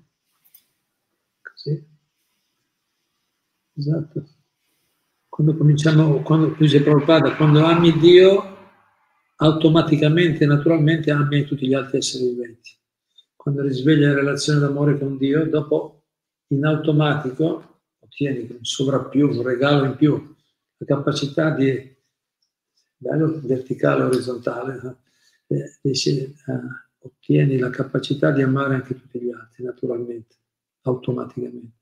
[1.43, 1.85] Così.
[3.75, 4.37] Esatto
[5.39, 8.57] quando cominciamo, quando dice Prabhupada, quando ami Dio,
[9.37, 12.77] automaticamente, naturalmente ami tutti gli altri esseri viventi.
[13.37, 16.07] Quando risvegli la relazione d'amore con Dio, dopo
[16.47, 20.35] in automatico ottieni un sovrappiù, un regalo in più,
[20.75, 21.95] la capacità di,
[22.97, 24.97] bello, verticale, orizzontale,
[25.47, 26.33] eh, eh,
[26.97, 30.35] ottieni la capacità di amare anche tutti gli altri, naturalmente,
[30.81, 31.78] automaticamente.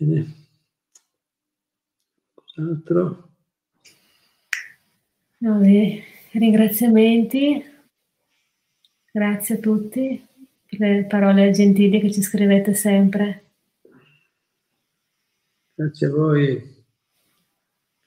[0.00, 0.46] Bene.
[2.32, 3.30] Cos'altro?
[5.38, 5.60] No,
[6.32, 7.64] ringraziamenti.
[9.10, 10.24] Grazie a tutti
[10.66, 13.50] per le parole gentili che ci scrivete sempre.
[15.74, 16.84] Grazie a voi.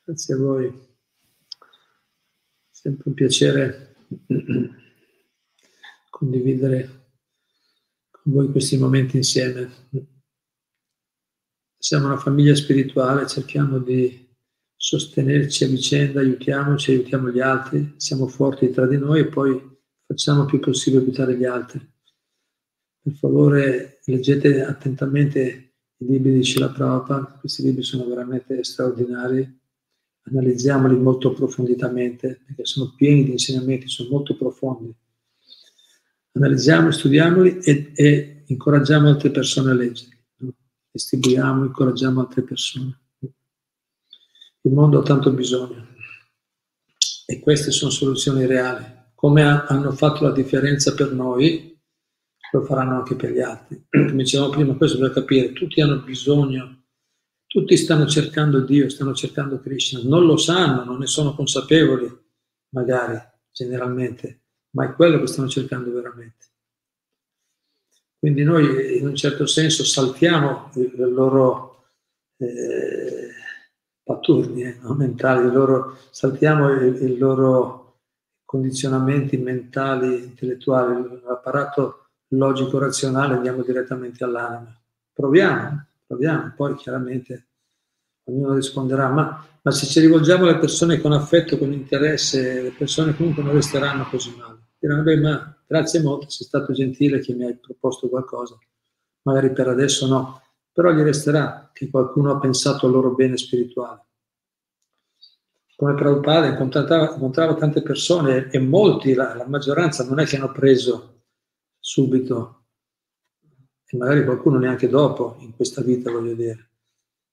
[0.05, 0.89] Grazie a voi.
[2.69, 3.95] Sempre un piacere
[6.09, 6.89] condividere
[8.11, 9.69] con voi questi momenti insieme
[11.81, 14.29] siamo una famiglia spirituale, cerchiamo di
[14.75, 19.59] sostenerci a vicenda, aiutiamoci, aiutiamo gli altri, siamo forti tra di noi e poi
[20.05, 21.79] facciamo il più possibile aiutare gli altri.
[23.01, 29.59] Per favore leggete attentamente i libri di Shila Prabhupada, questi libri sono veramente straordinari,
[30.25, 34.93] analizziamoli molto approfonditamente perché sono pieni di insegnamenti, sono molto profondi.
[36.33, 40.10] Analizziamoli, studiamoli e, e incoraggiamo altre persone a leggerli
[40.91, 42.99] distribuiamo, incoraggiamo altre persone.
[44.63, 45.87] Il mondo ha tanto bisogno
[47.25, 48.99] e queste sono soluzioni reali.
[49.15, 51.79] Come hanno fatto la differenza per noi,
[52.51, 53.85] lo faranno anche per gli altri.
[53.89, 56.83] Come dicevamo prima, questo bisogna capire, tutti hanno bisogno,
[57.47, 62.09] tutti stanno cercando Dio, stanno cercando Krishna, non lo sanno, non ne sono consapevoli,
[62.69, 63.19] magari,
[63.51, 66.50] generalmente, ma è quello che stanno cercando veramente.
[68.21, 71.85] Quindi noi in un certo senso saltiamo le loro
[72.37, 73.31] eh,
[74.03, 74.93] paturni eh, no?
[74.93, 78.01] mentali, loro, saltiamo i, loro
[78.45, 84.79] condizionamenti mentali, intellettuali, l'apparato logico-razionale, andiamo direttamente all'anima.
[85.11, 87.47] Proviamo, proviamo, poi chiaramente
[88.25, 93.15] ognuno risponderà, ma, ma se ci rivolgiamo alle persone con affetto, con interesse, le persone
[93.15, 94.50] comunque non resteranno così male.
[94.81, 98.57] Diranno, beh, ma grazie molto, sei stato gentile che mi hai proposto qualcosa,
[99.21, 104.05] magari per adesso no, però gli resterà che qualcuno ha pensato al loro bene spirituale.
[105.75, 110.51] Come Prabhupada incontrava, incontrava tante persone e molti, la, la maggioranza, non è che hanno
[110.51, 111.25] preso
[111.79, 112.65] subito,
[113.85, 116.69] e magari qualcuno neanche dopo, in questa vita, voglio dire.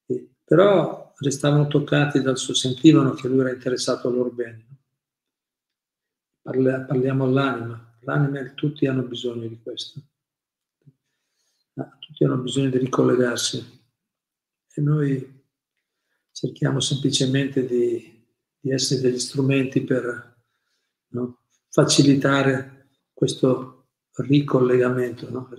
[0.04, 4.66] E, però restavano toccati dal suo, sentivano che lui era interessato al loro bene.
[6.48, 10.00] Parla, parliamo all'anima, L'anima tutti hanno bisogno di questo.
[11.98, 13.82] Tutti hanno bisogno di ricollegarsi
[14.72, 15.44] e noi
[16.32, 18.26] cerchiamo semplicemente di,
[18.58, 20.42] di essere degli strumenti per
[21.08, 25.50] no, facilitare questo ricollegamento, no?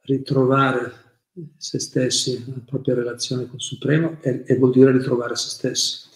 [0.00, 1.20] ritrovare
[1.56, 6.14] se stessi, la propria relazione con il Supremo e, e, vuol dire ritrovare se stessi.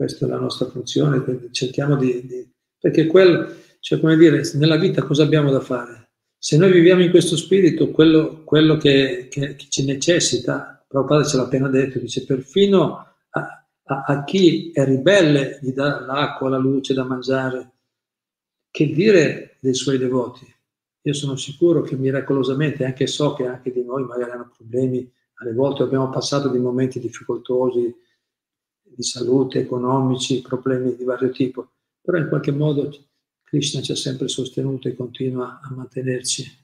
[0.00, 5.02] Questa è la nostra funzione, cerchiamo di, di perché quel, cioè come dire, nella vita
[5.02, 6.12] cosa abbiamo da fare?
[6.38, 11.36] Se noi viviamo in questo spirito, quello, quello che, che, che, ci necessita, Prabhupada ce
[11.36, 12.96] l'ha appena detto, dice perfino
[13.28, 17.72] a, a, a chi è ribelle gli dà l'acqua, la luce da mangiare,
[18.70, 20.50] che dire dei suoi devoti?
[21.02, 25.52] Io sono sicuro che miracolosamente, anche so che anche di noi magari hanno problemi, alle
[25.52, 28.08] volte abbiamo passato dei momenti difficoltosi
[29.00, 31.72] di salute, economici, problemi di vario tipo,
[32.02, 32.90] però in qualche modo
[33.42, 36.58] Krishna ci ha sempre sostenuto e continua a mantenerci.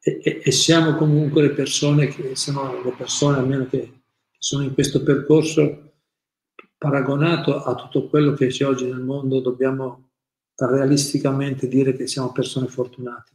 [0.00, 4.64] E, e, e siamo comunque le persone che sono le persone almeno che, che sono
[4.64, 5.92] in questo percorso
[6.76, 10.10] paragonato a tutto quello che c'è oggi nel mondo, dobbiamo
[10.56, 13.32] realisticamente dire che siamo persone fortunate.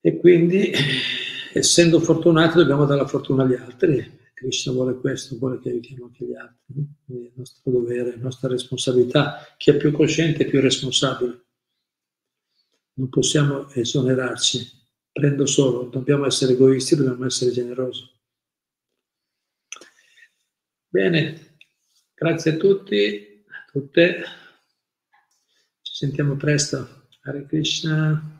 [0.00, 0.70] E quindi,
[1.52, 4.24] essendo fortunati, dobbiamo dare la fortuna agli altri.
[4.36, 6.74] Krishna vuole questo, vuole che aiutiamo anche gli altri.
[7.04, 9.54] Quindi è il nostro dovere, la nostra responsabilità.
[9.56, 11.46] Chi è più cosciente è più responsabile.
[12.94, 14.84] Non possiamo esonerarci.
[15.10, 18.02] Prendo solo, dobbiamo essere egoisti, dobbiamo essere generosi.
[20.88, 21.56] Bene,
[22.14, 23.34] grazie a tutti
[23.76, 24.24] tutte.
[25.82, 27.08] Ci sentiamo presto.
[27.22, 28.35] Hare Krishna.